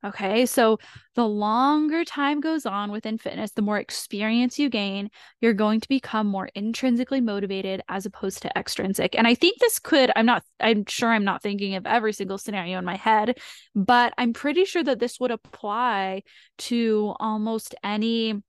Okay. 0.03 0.45
So 0.45 0.79
the 1.15 1.25
longer 1.25 2.03
time 2.03 2.41
goes 2.41 2.65
on 2.65 2.91
within 2.91 3.17
fitness, 3.17 3.51
the 3.51 3.61
more 3.61 3.79
experience 3.79 4.59
you 4.59 4.69
gain, 4.69 5.09
you're 5.39 5.53
going 5.53 5.79
to 5.79 5.87
become 5.87 6.27
more 6.27 6.49
intrinsically 6.53 7.21
motivated 7.21 7.81
as 7.87 8.05
opposed 8.05 8.41
to 8.41 8.57
extrinsic. 8.57 9.15
And 9.15 9.25
I 9.25 9.33
think 9.33 9.59
this 9.59 9.79
could, 9.79 10.11
I'm 10.15 10.25
not, 10.25 10.43
I'm 10.59 10.83
sure 10.87 11.09
I'm 11.09 11.23
not 11.23 11.41
thinking 11.41 11.75
of 11.75 11.87
every 11.87 12.11
single 12.11 12.37
scenario 12.37 12.77
in 12.77 12.85
my 12.85 12.97
head, 12.97 13.39
but 13.73 14.13
I'm 14.17 14.33
pretty 14.33 14.65
sure 14.65 14.83
that 14.83 14.99
this 14.99 15.21
would 15.21 15.31
apply 15.31 16.23
to 16.59 17.15
almost 17.19 17.73
any 17.81 18.43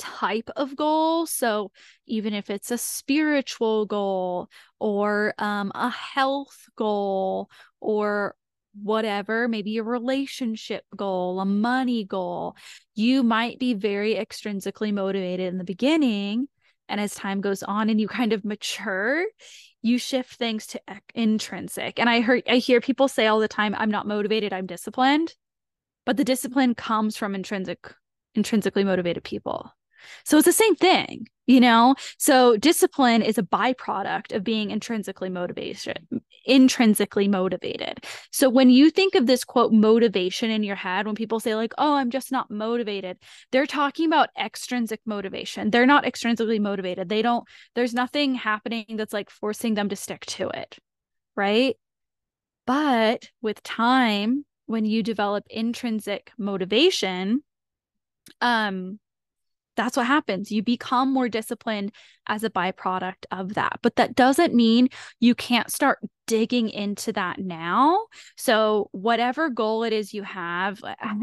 type 0.00 0.48
of 0.56 0.74
goal. 0.74 1.26
So 1.26 1.70
even 2.06 2.32
if 2.34 2.50
it's 2.50 2.70
a 2.70 2.78
spiritual 2.78 3.84
goal 3.84 4.48
or 4.80 5.34
um, 5.38 5.70
a 5.74 5.90
health 5.90 6.66
goal 6.74 7.50
or 7.80 8.34
whatever, 8.82 9.46
maybe 9.46 9.76
a 9.76 9.82
relationship 9.82 10.84
goal, 10.96 11.38
a 11.40 11.44
money 11.44 12.04
goal, 12.04 12.56
you 12.94 13.22
might 13.22 13.58
be 13.58 13.74
very 13.74 14.14
extrinsically 14.14 14.92
motivated 14.92 15.48
in 15.52 15.58
the 15.58 15.64
beginning. 15.64 16.48
And 16.88 17.00
as 17.00 17.14
time 17.14 17.40
goes 17.40 17.62
on 17.62 17.90
and 17.90 18.00
you 18.00 18.08
kind 18.08 18.32
of 18.32 18.44
mature, 18.44 19.24
you 19.82 19.98
shift 19.98 20.34
things 20.34 20.66
to 20.68 20.80
intrinsic. 21.14 21.98
And 21.98 22.08
I 22.08 22.20
heard 22.20 22.42
I 22.48 22.56
hear 22.56 22.80
people 22.80 23.06
say 23.06 23.26
all 23.26 23.38
the 23.38 23.48
time, 23.48 23.74
I'm 23.76 23.90
not 23.90 24.08
motivated, 24.08 24.52
I'm 24.52 24.66
disciplined. 24.66 25.34
But 26.06 26.16
the 26.16 26.24
discipline 26.24 26.74
comes 26.74 27.16
from 27.16 27.34
intrinsic 27.34 27.94
intrinsically 28.34 28.84
motivated 28.84 29.24
people. 29.24 29.72
So 30.24 30.36
it's 30.38 30.46
the 30.46 30.52
same 30.52 30.76
thing, 30.76 31.26
you 31.46 31.60
know? 31.60 31.94
So 32.18 32.56
discipline 32.56 33.22
is 33.22 33.38
a 33.38 33.42
byproduct 33.42 34.34
of 34.34 34.44
being 34.44 34.70
intrinsically 34.70 35.30
motivation, 35.30 36.08
intrinsically 36.44 37.28
motivated. 37.28 38.04
So 38.32 38.48
when 38.48 38.70
you 38.70 38.90
think 38.90 39.14
of 39.14 39.26
this 39.26 39.44
quote 39.44 39.72
motivation 39.72 40.50
in 40.50 40.62
your 40.62 40.76
head, 40.76 41.06
when 41.06 41.14
people 41.14 41.40
say 41.40 41.54
like, 41.54 41.72
"Oh, 41.78 41.94
I'm 41.94 42.10
just 42.10 42.32
not 42.32 42.50
motivated," 42.50 43.18
they're 43.52 43.66
talking 43.66 44.06
about 44.06 44.30
extrinsic 44.38 45.00
motivation. 45.06 45.70
They're 45.70 45.86
not 45.86 46.04
extrinsically 46.04 46.60
motivated. 46.60 47.08
They 47.08 47.22
don't 47.22 47.44
there's 47.74 47.94
nothing 47.94 48.34
happening 48.34 48.86
that's 48.96 49.12
like 49.12 49.30
forcing 49.30 49.74
them 49.74 49.88
to 49.90 49.96
stick 49.96 50.24
to 50.26 50.48
it. 50.50 50.78
Right? 51.36 51.76
But 52.66 53.30
with 53.42 53.62
time, 53.62 54.44
when 54.66 54.84
you 54.84 55.02
develop 55.02 55.44
intrinsic 55.50 56.32
motivation, 56.38 57.42
um 58.40 58.98
that's 59.76 59.96
what 59.96 60.06
happens. 60.06 60.50
You 60.50 60.62
become 60.62 61.12
more 61.12 61.28
disciplined 61.28 61.92
as 62.26 62.44
a 62.44 62.50
byproduct 62.50 63.26
of 63.30 63.54
that. 63.54 63.78
But 63.82 63.96
that 63.96 64.14
doesn't 64.14 64.54
mean 64.54 64.88
you 65.20 65.34
can't 65.34 65.70
start 65.70 65.98
digging 66.26 66.68
into 66.68 67.12
that 67.12 67.38
now. 67.38 68.06
So, 68.36 68.88
whatever 68.92 69.50
goal 69.50 69.82
it 69.82 69.92
is 69.92 70.14
you 70.14 70.22
have, 70.22 70.80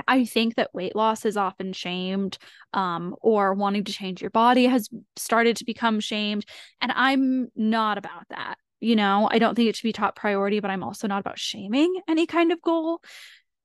I 0.08 0.26
think 0.26 0.56
that 0.56 0.74
weight 0.74 0.96
loss 0.96 1.26
is 1.26 1.38
often 1.38 1.74
shamed, 1.74 2.38
um, 2.74 3.16
or 3.22 3.54
wanting 3.54 3.84
to 3.86 3.94
change 3.94 4.22
your 4.22 4.32
body 4.32 4.66
has 4.66 4.90
started 5.16 5.56
to 5.58 5.66
become 5.66 6.00
shamed. 6.00 6.46
And 6.82 6.92
I'm 6.94 7.50
not 7.56 7.98
about 7.98 8.26
that. 8.30 8.58
You 8.80 8.96
know, 8.96 9.28
I 9.32 9.40
don't 9.40 9.56
think 9.56 9.70
it 9.70 9.76
should 9.76 9.88
be 9.88 9.94
top 9.94 10.16
priority, 10.16 10.60
but 10.60 10.70
I'm 10.70 10.84
also 10.84 11.08
not 11.08 11.20
about 11.20 11.40
shaming 11.40 11.96
any 12.08 12.28
kind 12.28 12.52
of 12.52 12.62
goal. 12.62 13.02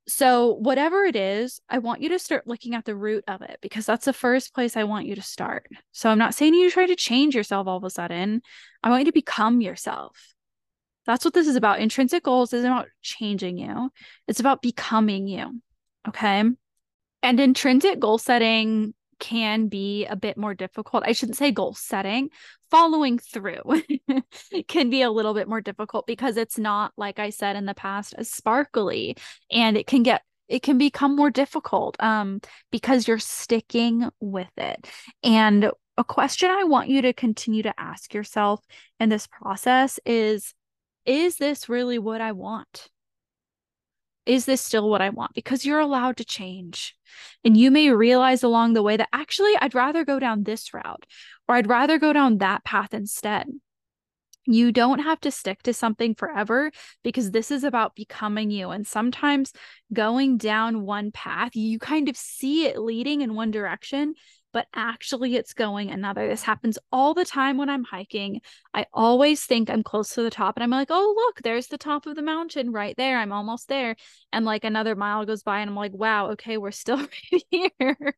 So, 0.09 0.55
whatever 0.55 1.05
it 1.05 1.15
is, 1.15 1.61
I 1.69 1.79
want 1.79 2.01
you 2.01 2.09
to 2.09 2.19
start 2.19 2.47
looking 2.47 2.75
at 2.75 2.85
the 2.85 2.97
root 2.97 3.23
of 3.29 3.41
it 3.41 3.59
because 3.62 3.87
that's 3.87 4.05
the 4.05 4.12
first 4.12 4.53
place 4.53 4.77
I 4.77 4.85
want 4.85 5.07
you 5.07 5.15
to 5.15 5.23
start. 5.23 5.69
So, 5.93 6.11
I'm 6.11 6.19
not 6.19 6.35
saying 6.35 6.55
you 6.55 6.71
try 6.71 6.87
to 6.87 6.97
change 6.97 7.37
yourself 7.37 7.69
all 7.69 7.77
of 7.77 7.85
a 7.85 7.91
sudden. 7.91 8.43
I 8.83 8.91
want 8.91 9.03
you 9.03 9.07
to 9.07 9.12
become 9.12 9.61
yourself. 9.61 10.35
That's 11.07 11.25
what 11.25 11.35
this 11.35 11.47
is 11.47 11.57
about. 11.57 11.81
Intrinsic 11.81 12.25
goals 12.25 12.53
isn't 12.53 12.71
about 12.71 12.88
changing 13.01 13.59
you, 13.59 13.91
it's 14.27 14.41
about 14.41 14.62
becoming 14.62 15.29
you. 15.29 15.61
Okay. 16.09 16.43
And 17.23 17.41
intrinsic 17.41 18.01
goal 18.01 18.19
setting 18.19 18.95
can 19.21 19.69
be 19.69 20.05
a 20.07 20.17
bit 20.17 20.37
more 20.37 20.55
difficult. 20.55 21.05
I 21.07 21.12
shouldn't 21.12 21.38
say 21.38 21.53
goal 21.53 21.75
setting, 21.75 22.31
following 22.72 23.18
through 23.18 23.82
can 24.66 24.88
be 24.88 25.02
a 25.02 25.11
little 25.11 25.35
bit 25.35 25.46
more 25.46 25.61
difficult 25.61 26.06
because 26.06 26.38
it's 26.38 26.58
not, 26.58 26.90
like 26.96 27.18
I 27.18 27.28
said 27.28 27.54
in 27.54 27.66
the 27.66 27.74
past, 27.74 28.14
as 28.16 28.30
sparkly 28.30 29.14
and 29.50 29.76
it 29.76 29.87
can 29.87 30.02
get 30.02 30.22
it 30.48 30.62
can 30.62 30.78
become 30.78 31.14
more 31.14 31.30
difficult 31.30 32.02
um, 32.02 32.40
because 32.70 33.06
you're 33.06 33.18
sticking 33.18 34.08
with 34.20 34.50
it. 34.56 34.87
And 35.22 35.70
a 35.96 36.04
question 36.04 36.50
I 36.50 36.64
want 36.64 36.88
you 36.88 37.02
to 37.02 37.12
continue 37.12 37.62
to 37.62 37.78
ask 37.78 38.12
yourself 38.12 38.61
in 38.98 39.11
this 39.11 39.26
process 39.26 40.00
is 40.06 40.54
Is 41.04 41.37
this 41.37 41.68
really 41.68 41.98
what 41.98 42.22
I 42.22 42.32
want? 42.32 42.88
is 44.26 44.44
this 44.44 44.61
still 44.61 44.88
what 44.88 45.02
I 45.02 45.11
want? 45.11 45.35
Because 45.35 45.64
you're 45.64 45.80
allowed 45.80 46.16
to 46.18 46.24
change. 46.24 46.94
And 47.44 47.56
you 47.56 47.70
may 47.70 47.90
realize 47.90 48.42
along 48.42 48.72
the 48.72 48.82
way 48.82 48.96
that 48.96 49.08
actually 49.12 49.52
I'd 49.61 49.74
rather 49.74 50.04
go 50.04 50.18
down 50.18 50.44
this 50.44 50.72
route 50.72 51.04
or 51.53 51.57
I'd 51.57 51.69
rather 51.69 51.99
go 51.99 52.15
down 52.15 52.38
that 52.38 52.65
path 52.65 52.95
instead. 52.95 53.47
You 54.47 54.73
don't 54.73 55.01
have 55.01 55.21
to 55.21 55.31
stick 55.31 55.62
to 55.65 55.75
something 55.75 56.15
forever 56.15 56.73
because 57.05 57.31
this 57.31 57.51
is 57.51 57.62
about 57.62 57.95
becoming 57.95 58.51
you. 58.51 58.71
And 58.71 58.87
sometimes 58.87 59.53
going 59.93 60.38
down 60.38 60.87
one 60.87 61.12
path, 61.12 61.55
you 61.55 61.79
kind 61.79 62.09
of 62.09 62.17
see 62.17 62.65
it 62.65 62.79
leading 62.79 63.21
in 63.21 63.35
one 63.35 63.51
direction, 63.51 64.15
but 64.55 64.67
actually 64.75 65.37
it's 65.37 65.53
going 65.53 65.91
another. 65.91 66.27
This 66.27 66.43
happens 66.43 66.79
all 66.91 67.12
the 67.12 67.27
time 67.27 67.59
when 67.59 67.69
I'm 67.69 67.85
hiking. 67.85 68.41
I 68.73 68.87
always 68.95 69.45
think 69.45 69.69
I'm 69.69 69.83
close 69.83 70.15
to 70.15 70.23
the 70.23 70.31
top 70.31 70.57
and 70.57 70.65
I'm 70.65 70.71
like, 70.71 70.88
oh, 70.91 71.15
look, 71.15 71.43
there's 71.43 71.67
the 71.67 71.77
top 71.77 72.07
of 72.07 72.17
the 72.17 72.23
mountain 72.23 72.73
right 72.73 72.97
there. 72.97 73.19
I'm 73.19 73.33
almost 73.33 73.69
there. 73.69 73.97
And 74.33 74.47
like 74.47 74.65
another 74.65 74.97
mile 74.97 75.27
goes 75.27 75.43
by 75.43 75.61
and 75.61 75.69
I'm 75.69 75.77
like, 75.77 75.93
wow, 75.93 76.31
okay, 76.31 76.57
we're 76.57 76.71
still 76.71 76.97
right 77.33 77.45
here. 77.51 78.17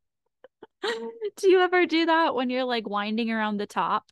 do 1.36 1.48
you 1.48 1.60
ever 1.60 1.86
do 1.86 2.06
that 2.06 2.34
when 2.34 2.50
you're 2.50 2.64
like 2.64 2.88
winding 2.88 3.30
around 3.30 3.56
the 3.58 3.66
top? 3.66 4.10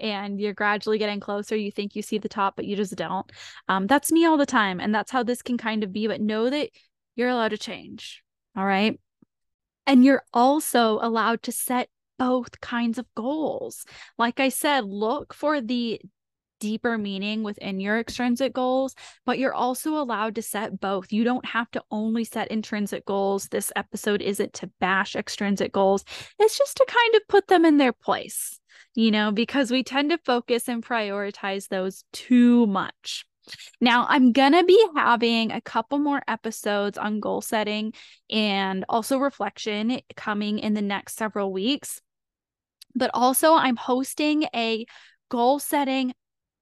and 0.00 0.40
you're 0.40 0.54
gradually 0.54 0.98
getting 0.98 1.20
closer. 1.20 1.54
You 1.54 1.70
think 1.70 1.94
you 1.94 2.02
see 2.02 2.18
the 2.18 2.28
top, 2.28 2.56
but 2.56 2.64
you 2.64 2.74
just 2.74 2.96
don't. 2.96 3.30
Um, 3.68 3.86
that's 3.86 4.10
me 4.10 4.24
all 4.24 4.36
the 4.36 4.46
time. 4.46 4.80
And 4.80 4.94
that's 4.94 5.10
how 5.10 5.22
this 5.22 5.42
can 5.42 5.58
kind 5.58 5.84
of 5.84 5.92
be. 5.92 6.06
But 6.06 6.20
know 6.20 6.48
that 6.50 6.70
you're 7.16 7.28
allowed 7.28 7.48
to 7.48 7.58
change. 7.58 8.22
All 8.56 8.64
right. 8.64 8.98
And 9.86 10.04
you're 10.04 10.24
also 10.32 10.98
allowed 11.02 11.42
to 11.44 11.52
set 11.52 11.88
both 12.18 12.60
kinds 12.60 12.98
of 12.98 13.06
goals. 13.14 13.84
Like 14.18 14.40
I 14.40 14.48
said, 14.48 14.84
look 14.84 15.34
for 15.34 15.60
the 15.60 16.00
deeper 16.60 16.96
meaning 16.96 17.42
within 17.42 17.80
your 17.80 17.98
extrinsic 17.98 18.52
goals, 18.52 18.94
but 19.26 19.38
you're 19.38 19.54
also 19.54 19.94
allowed 19.94 20.36
to 20.36 20.42
set 20.42 20.80
both. 20.80 21.12
You 21.12 21.24
don't 21.24 21.44
have 21.44 21.70
to 21.72 21.82
only 21.90 22.24
set 22.24 22.48
intrinsic 22.48 23.04
goals. 23.04 23.48
This 23.48 23.72
episode 23.74 24.22
isn't 24.22 24.52
to 24.54 24.70
bash 24.78 25.16
extrinsic 25.16 25.72
goals, 25.72 26.04
it's 26.38 26.56
just 26.56 26.76
to 26.76 26.86
kind 26.86 27.14
of 27.16 27.28
put 27.28 27.48
them 27.48 27.64
in 27.64 27.78
their 27.78 27.92
place, 27.92 28.60
you 28.94 29.10
know, 29.10 29.32
because 29.32 29.70
we 29.70 29.82
tend 29.82 30.10
to 30.10 30.18
focus 30.18 30.68
and 30.68 30.84
prioritize 30.84 31.68
those 31.68 32.04
too 32.12 32.66
much. 32.66 33.24
Now, 33.80 34.06
I'm 34.08 34.32
going 34.32 34.52
to 34.52 34.64
be 34.64 34.86
having 34.94 35.50
a 35.50 35.60
couple 35.60 35.98
more 35.98 36.22
episodes 36.28 36.98
on 36.98 37.20
goal 37.20 37.40
setting 37.40 37.92
and 38.28 38.84
also 38.88 39.18
reflection 39.18 40.00
coming 40.16 40.58
in 40.58 40.74
the 40.74 40.82
next 40.82 41.16
several 41.16 41.52
weeks. 41.52 42.00
But 42.94 43.10
also, 43.14 43.54
I'm 43.54 43.76
hosting 43.76 44.44
a 44.54 44.84
goal 45.30 45.58
setting 45.58 46.12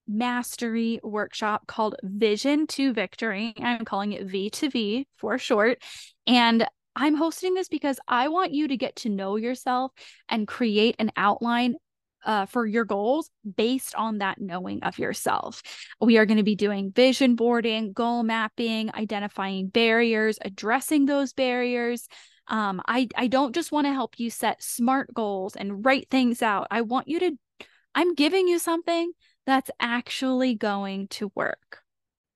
mastery 0.08 1.00
workshop 1.02 1.66
called 1.66 1.96
Vision 2.02 2.66
to 2.68 2.92
Victory. 2.92 3.54
I'm 3.58 3.84
calling 3.84 4.12
it 4.12 4.26
V 4.26 4.50
to 4.50 4.70
V 4.70 5.06
for 5.16 5.38
short. 5.38 5.82
And 6.26 6.66
I'm 6.96 7.14
hosting 7.14 7.54
this 7.54 7.68
because 7.68 8.00
I 8.08 8.28
want 8.28 8.52
you 8.52 8.68
to 8.68 8.76
get 8.76 8.96
to 8.96 9.08
know 9.08 9.36
yourself 9.36 9.92
and 10.28 10.48
create 10.48 10.96
an 10.98 11.12
outline 11.16 11.76
uh, 12.24 12.46
for 12.46 12.66
your 12.66 12.84
goals 12.84 13.30
based 13.56 13.94
on 13.94 14.18
that 14.18 14.40
knowing 14.40 14.82
of 14.82 14.98
yourself. 14.98 15.62
We 16.00 16.18
are 16.18 16.26
going 16.26 16.38
to 16.38 16.42
be 16.42 16.56
doing 16.56 16.90
vision 16.90 17.36
boarding, 17.36 17.92
goal 17.92 18.22
mapping, 18.24 18.92
identifying 18.94 19.68
barriers, 19.68 20.38
addressing 20.42 21.06
those 21.06 21.32
barriers. 21.32 22.08
Um, 22.48 22.82
I, 22.86 23.08
I 23.16 23.28
don't 23.28 23.54
just 23.54 23.70
want 23.70 23.86
to 23.86 23.92
help 23.92 24.18
you 24.18 24.30
set 24.30 24.62
smart 24.62 25.12
goals 25.14 25.54
and 25.54 25.84
write 25.84 26.08
things 26.10 26.42
out. 26.42 26.66
I 26.70 26.80
want 26.80 27.08
you 27.08 27.20
to, 27.20 27.32
I'm 27.94 28.14
giving 28.14 28.48
you 28.48 28.58
something 28.58 29.12
that's 29.48 29.70
actually 29.80 30.54
going 30.54 31.08
to 31.08 31.32
work. 31.34 31.78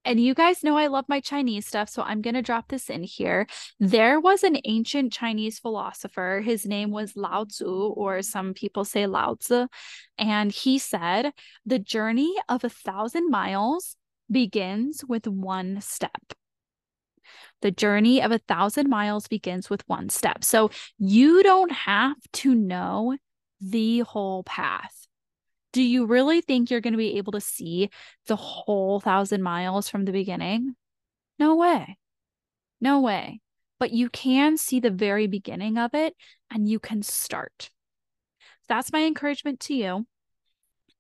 And 0.03 0.19
you 0.19 0.35
guys 0.35 0.65
know 0.65 0.79
I 0.79 0.87
love 0.87 1.05
my 1.09 1.21
Chinese 1.21 1.67
stuff, 1.67 1.91
so 1.91 2.01
I'm 2.01 2.23
going 2.23 2.35
to 2.35 2.43
drop 2.43 2.69
this 2.69 2.89
in 2.89 3.03
here. 3.03 3.47
There 3.79 4.19
was 4.19 4.43
an 4.43 4.57
ancient 4.65 5.13
Chinese 5.13 5.59
philosopher. 5.59 6.43
His 6.43 6.65
name 6.65 6.91
was 6.91 7.15
Lao 7.15 7.45
Tzu, 7.45 7.71
or 7.71 8.23
some 8.23 8.55
people 8.55 8.87
say 8.87 9.07
Lao 9.07 9.35
Tzu. 9.35 9.69
And 10.17 10.51
he 10.51 10.79
said, 10.79 11.33
The 11.67 11.79
journey 11.79 12.35
of 12.49 12.65
a 12.65 12.71
thousand 12.71 13.29
miles 13.31 13.95
begins 14.31 15.05
with 15.07 15.27
one 15.29 15.83
step. 15.83 16.33
The 17.61 17.71
journey 17.71 18.23
of 18.23 18.33
a 18.33 18.39
thousand 18.39 18.89
miles 18.89 19.29
begins 19.29 19.69
with 19.69 19.85
one 19.87 20.09
step. 20.09 20.45
So 20.45 20.71
you 20.99 21.43
don't 21.43 21.73
have 21.73 22.17
to 22.33 22.55
know 22.55 23.19
the 23.61 24.01
whole 24.01 24.45
path 24.45 25.02
do 25.73 25.83
you 25.83 26.07
really 26.07 26.41
think 26.41 26.71
you're 26.71 26.81
going 26.81 26.93
to 26.93 26.99
be 26.99 27.17
able 27.17 27.33
to 27.33 27.41
see 27.41 27.91
the 28.27 28.37
whole 28.37 29.01
thousand 29.01 29.43
miles 29.43 29.89
from 29.89 30.05
the 30.05 30.13
beginning? 30.13 30.75
No 31.39 31.57
way. 31.57 31.99
No 32.81 33.01
way. 33.01 33.41
But 33.79 33.93
you 33.93 34.11
can 34.11 34.57
see 34.57 34.81
the 34.81 34.91
very 34.91 35.27
beginning 35.27 35.79
of 35.79 35.95
it 35.95 36.15
and 36.51 36.69
you 36.69 36.79
can 36.79 37.03
start. 37.03 37.71
That's 38.69 38.93
my 38.93 39.05
encouragement 39.05 39.61
to 39.61 39.75
you. 39.75 40.07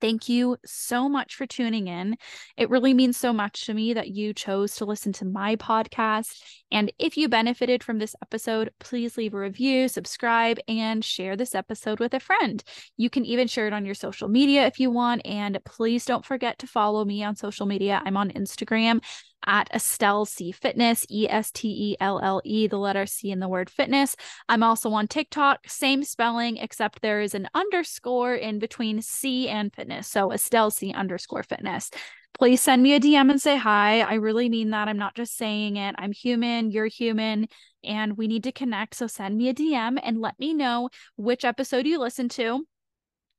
Thank 0.03 0.29
you 0.29 0.57
so 0.67 1.09
much 1.09 1.37
for 1.37 1.47
tuning 1.47 1.87
in. 1.87 2.17
It 2.57 2.69
really 2.69 2.93
means 2.93 3.17
so 3.17 3.33
much 3.33 3.67
to 3.67 3.73
me 3.73 3.95
that 3.95 4.09
you 4.09 4.35
chose 4.35 4.75
to 4.77 4.85
listen 4.85 5.13
to 5.13 5.25
my 5.25 5.55
podcast. 5.55 6.43
And 6.73 6.93
if 6.99 7.17
you 7.17 7.29
benefited 7.29 7.85
from 7.85 7.99
this 7.99 8.17
episode, 8.21 8.73
please 8.81 9.17
leave 9.17 9.33
a 9.33 9.39
review, 9.39 9.87
subscribe, 9.87 10.59
and 10.67 11.05
share 11.05 11.37
this 11.37 11.55
episode 11.55 12.01
with 12.01 12.15
a 12.15 12.21
friend. 12.21 12.65
You 12.97 13.11
can 13.11 13.25
even 13.25 13.47
share 13.47 13.69
it 13.69 13.73
on 13.73 13.87
your 13.87 13.95
social 13.95 14.27
media 14.27 14.67
if 14.67 14.81
you 14.81 14.91
want. 14.91 15.23
And 15.25 15.61
please 15.65 16.05
don't 16.05 16.27
forget 16.27 16.59
to 16.59 16.67
follow 16.67 17.05
me 17.05 17.23
on 17.23 17.37
social 17.37 17.67
media. 17.67 18.03
I'm 18.05 18.17
on 18.17 18.31
Instagram 18.31 19.03
at 19.47 19.69
Estelle 19.75 20.25
C 20.25 20.53
Fitness, 20.53 21.07
E 21.11 21.27
S 21.29 21.51
T 21.51 21.69
E 21.69 21.97
L 22.01 22.21
L 22.23 22.41
E, 22.45 22.67
the 22.67 22.79
letter 22.79 23.07
C 23.07 23.31
in 23.31 23.41
the 23.41 23.49
word 23.49 23.71
fitness. 23.71 24.17
I'm 24.49 24.63
also 24.63 24.91
on 24.93 25.09
TikTok, 25.09 25.69
same 25.69 26.05
spelling, 26.05 26.57
except 26.57 27.03
there 27.03 27.21
is 27.21 27.35
an 27.35 27.49
underscore 27.55 28.35
in 28.35 28.59
between 28.59 29.03
C 29.03 29.49
and 29.49 29.75
fitness. 29.75 30.09
So 30.09 30.33
Estelle 30.33 30.71
C 30.71 30.93
underscore 30.93 31.43
fitness. 31.43 31.91
Please 32.39 32.63
send 32.63 32.83
me 32.83 32.95
a 32.95 33.01
DM 33.01 33.31
and 33.31 33.41
say 33.41 33.57
hi. 33.57 34.01
I 34.01 34.15
really 34.15 34.49
mean 34.49 34.71
that. 34.71 34.89
I'm 34.89 34.99
not 34.99 35.15
just 35.15 35.37
saying 35.37 35.77
it. 35.77 35.95
I'm 35.99 36.13
human, 36.13 36.71
you're 36.71 36.87
human, 36.87 37.47
and 37.85 38.17
we 38.17 38.27
need 38.27 38.45
to 38.45 38.53
connect. 38.53 38.95
So 38.95 39.07
send 39.07 39.37
me 39.37 39.49
a 39.49 39.55
DM 39.55 39.99
and 40.03 40.21
let 40.21 40.39
me 40.39 40.55
know 40.55 40.89
which 41.17 41.45
episode 41.45 41.87
you 41.87 41.99
listen 41.99 42.29
to 42.31 42.65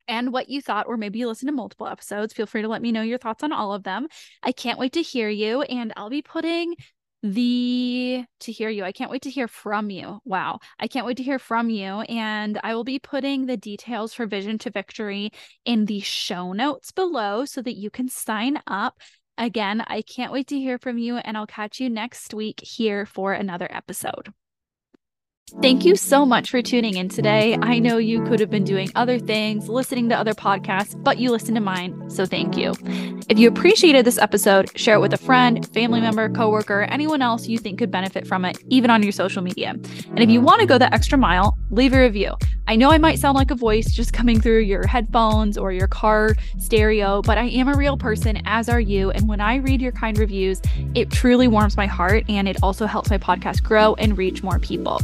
and 0.07 0.33
what 0.33 0.49
you 0.49 0.61
thought, 0.61 0.87
or 0.87 0.97
maybe 0.97 1.19
you 1.19 1.27
listen 1.27 1.47
to 1.47 1.53
multiple 1.53 1.87
episodes. 1.87 2.33
Feel 2.33 2.45
free 2.45 2.61
to 2.61 2.67
let 2.67 2.81
me 2.81 2.91
know 2.91 3.01
your 3.01 3.17
thoughts 3.17 3.43
on 3.43 3.51
all 3.51 3.73
of 3.73 3.83
them. 3.83 4.07
I 4.41 4.51
can't 4.51 4.79
wait 4.79 4.93
to 4.93 5.01
hear 5.01 5.29
you, 5.29 5.61
and 5.63 5.93
I'll 5.95 6.09
be 6.09 6.21
putting 6.21 6.75
the 7.23 8.25
to 8.41 8.51
hear 8.51 8.69
you. 8.69 8.83
I 8.83 8.91
can't 8.91 9.09
wait 9.09 9.21
to 9.21 9.29
hear 9.29 9.47
from 9.47 9.89
you. 9.89 10.19
Wow. 10.25 10.59
I 10.77 10.87
can't 10.87 11.05
wait 11.05 11.17
to 11.17 11.23
hear 11.23 11.39
from 11.39 11.69
you. 11.69 12.01
And 12.01 12.59
I 12.63 12.75
will 12.75 12.83
be 12.83 12.99
putting 12.99 13.45
the 13.45 13.55
details 13.55 14.13
for 14.13 14.25
Vision 14.25 14.57
to 14.59 14.69
Victory 14.69 15.31
in 15.63 15.85
the 15.85 16.01
show 16.01 16.51
notes 16.51 16.91
below 16.91 17.45
so 17.45 17.61
that 17.61 17.77
you 17.77 17.89
can 17.89 18.09
sign 18.09 18.59
up. 18.67 18.99
Again, 19.37 19.83
I 19.87 20.01
can't 20.01 20.33
wait 20.33 20.47
to 20.47 20.59
hear 20.59 20.77
from 20.77 20.97
you, 20.97 21.17
and 21.17 21.37
I'll 21.37 21.47
catch 21.47 21.79
you 21.79 21.89
next 21.89 22.33
week 22.33 22.59
here 22.61 23.05
for 23.05 23.33
another 23.33 23.67
episode. 23.71 24.33
Thank 25.61 25.83
you 25.83 25.97
so 25.97 26.25
much 26.25 26.49
for 26.49 26.61
tuning 26.61 26.95
in 26.95 27.09
today. 27.09 27.57
I 27.61 27.77
know 27.77 27.97
you 27.97 28.23
could 28.23 28.39
have 28.39 28.49
been 28.49 28.63
doing 28.63 28.89
other 28.95 29.19
things, 29.19 29.67
listening 29.67 30.07
to 30.09 30.17
other 30.17 30.33
podcasts, 30.33 31.01
but 31.01 31.17
you 31.17 31.31
listened 31.31 31.55
to 31.55 31.61
mine, 31.61 32.09
so 32.09 32.25
thank 32.25 32.55
you. 32.55 32.73
If 33.27 33.37
you 33.37 33.49
appreciated 33.49 34.05
this 34.05 34.17
episode, 34.17 34.69
share 34.79 34.95
it 34.95 34.99
with 34.99 35.13
a 35.13 35.17
friend, 35.17 35.67
family 35.73 35.99
member, 35.99 36.29
coworker, 36.29 36.83
anyone 36.83 37.21
else 37.21 37.47
you 37.47 37.57
think 37.57 37.77
could 37.77 37.91
benefit 37.91 38.25
from 38.25 38.45
it, 38.45 38.57
even 38.69 38.89
on 38.89 39.03
your 39.03 39.11
social 39.11 39.41
media. 39.41 39.71
And 39.71 40.19
if 40.19 40.29
you 40.29 40.39
want 40.39 40.61
to 40.61 40.65
go 40.65 40.77
the 40.77 40.91
extra 40.93 41.17
mile, 41.17 41.57
leave 41.73 41.93
a 41.93 41.99
review. 41.99 42.35
I 42.67 42.75
know 42.75 42.91
I 42.91 42.97
might 42.97 43.19
sound 43.19 43.35
like 43.35 43.51
a 43.51 43.55
voice 43.55 43.91
just 43.91 44.13
coming 44.13 44.39
through 44.39 44.59
your 44.59 44.87
headphones 44.87 45.57
or 45.57 45.71
your 45.71 45.87
car 45.87 46.35
stereo, 46.59 47.21
but 47.21 47.37
I 47.37 47.45
am 47.45 47.67
a 47.67 47.75
real 47.75 47.97
person, 47.97 48.41
as 48.45 48.69
are 48.69 48.79
you. 48.79 49.11
And 49.11 49.27
when 49.27 49.41
I 49.41 49.55
read 49.55 49.81
your 49.81 49.91
kind 49.91 50.17
reviews, 50.17 50.61
it 50.93 51.11
truly 51.11 51.47
warms 51.47 51.75
my 51.75 51.87
heart 51.87 52.23
and 52.29 52.47
it 52.47 52.57
also 52.63 52.85
helps 52.85 53.09
my 53.09 53.17
podcast 53.17 53.63
grow 53.63 53.95
and 53.95 54.17
reach 54.17 54.43
more 54.43 54.59
people. 54.59 55.01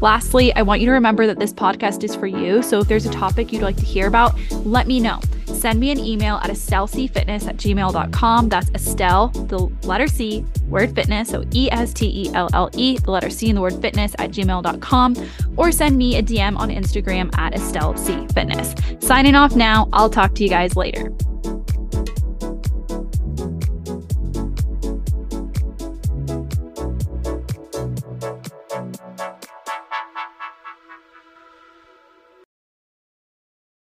Lastly, 0.00 0.52
I 0.54 0.62
want 0.62 0.80
you 0.80 0.86
to 0.86 0.92
remember 0.92 1.26
that 1.26 1.38
this 1.38 1.52
podcast 1.52 2.02
is 2.02 2.16
for 2.16 2.26
you. 2.26 2.62
So 2.62 2.80
if 2.80 2.88
there's 2.88 3.06
a 3.06 3.12
topic 3.12 3.52
you'd 3.52 3.62
like 3.62 3.76
to 3.76 3.84
hear 3.84 4.08
about, 4.08 4.34
let 4.64 4.88
me 4.88 4.98
know. 4.98 5.20
Send 5.66 5.80
me 5.80 5.90
an 5.90 5.98
email 5.98 6.36
at 6.36 6.50
estellecfitness 6.50 7.48
at 7.48 7.56
gmail.com. 7.56 8.48
That's 8.48 8.70
Estelle, 8.70 9.30
the 9.30 9.68
letter 9.82 10.06
C, 10.06 10.44
word 10.68 10.94
fitness. 10.94 11.30
So 11.30 11.42
E 11.52 11.68
S 11.72 11.92
T 11.92 12.06
E 12.06 12.30
L 12.34 12.48
L 12.52 12.70
E, 12.74 12.98
the 12.98 13.10
letter 13.10 13.30
C 13.30 13.48
and 13.50 13.56
the 13.56 13.60
word 13.60 13.82
fitness 13.82 14.14
at 14.20 14.30
gmail.com. 14.30 15.16
Or 15.56 15.72
send 15.72 15.96
me 15.96 16.18
a 16.18 16.22
DM 16.22 16.56
on 16.56 16.68
Instagram 16.68 17.36
at 17.36 17.52
Estelle 17.52 17.96
C 17.96 18.28
Fitness. 18.28 18.76
Signing 19.00 19.34
off 19.34 19.56
now. 19.56 19.88
I'll 19.92 20.08
talk 20.08 20.36
to 20.36 20.44
you 20.44 20.48
guys 20.48 20.76
later. 20.76 21.12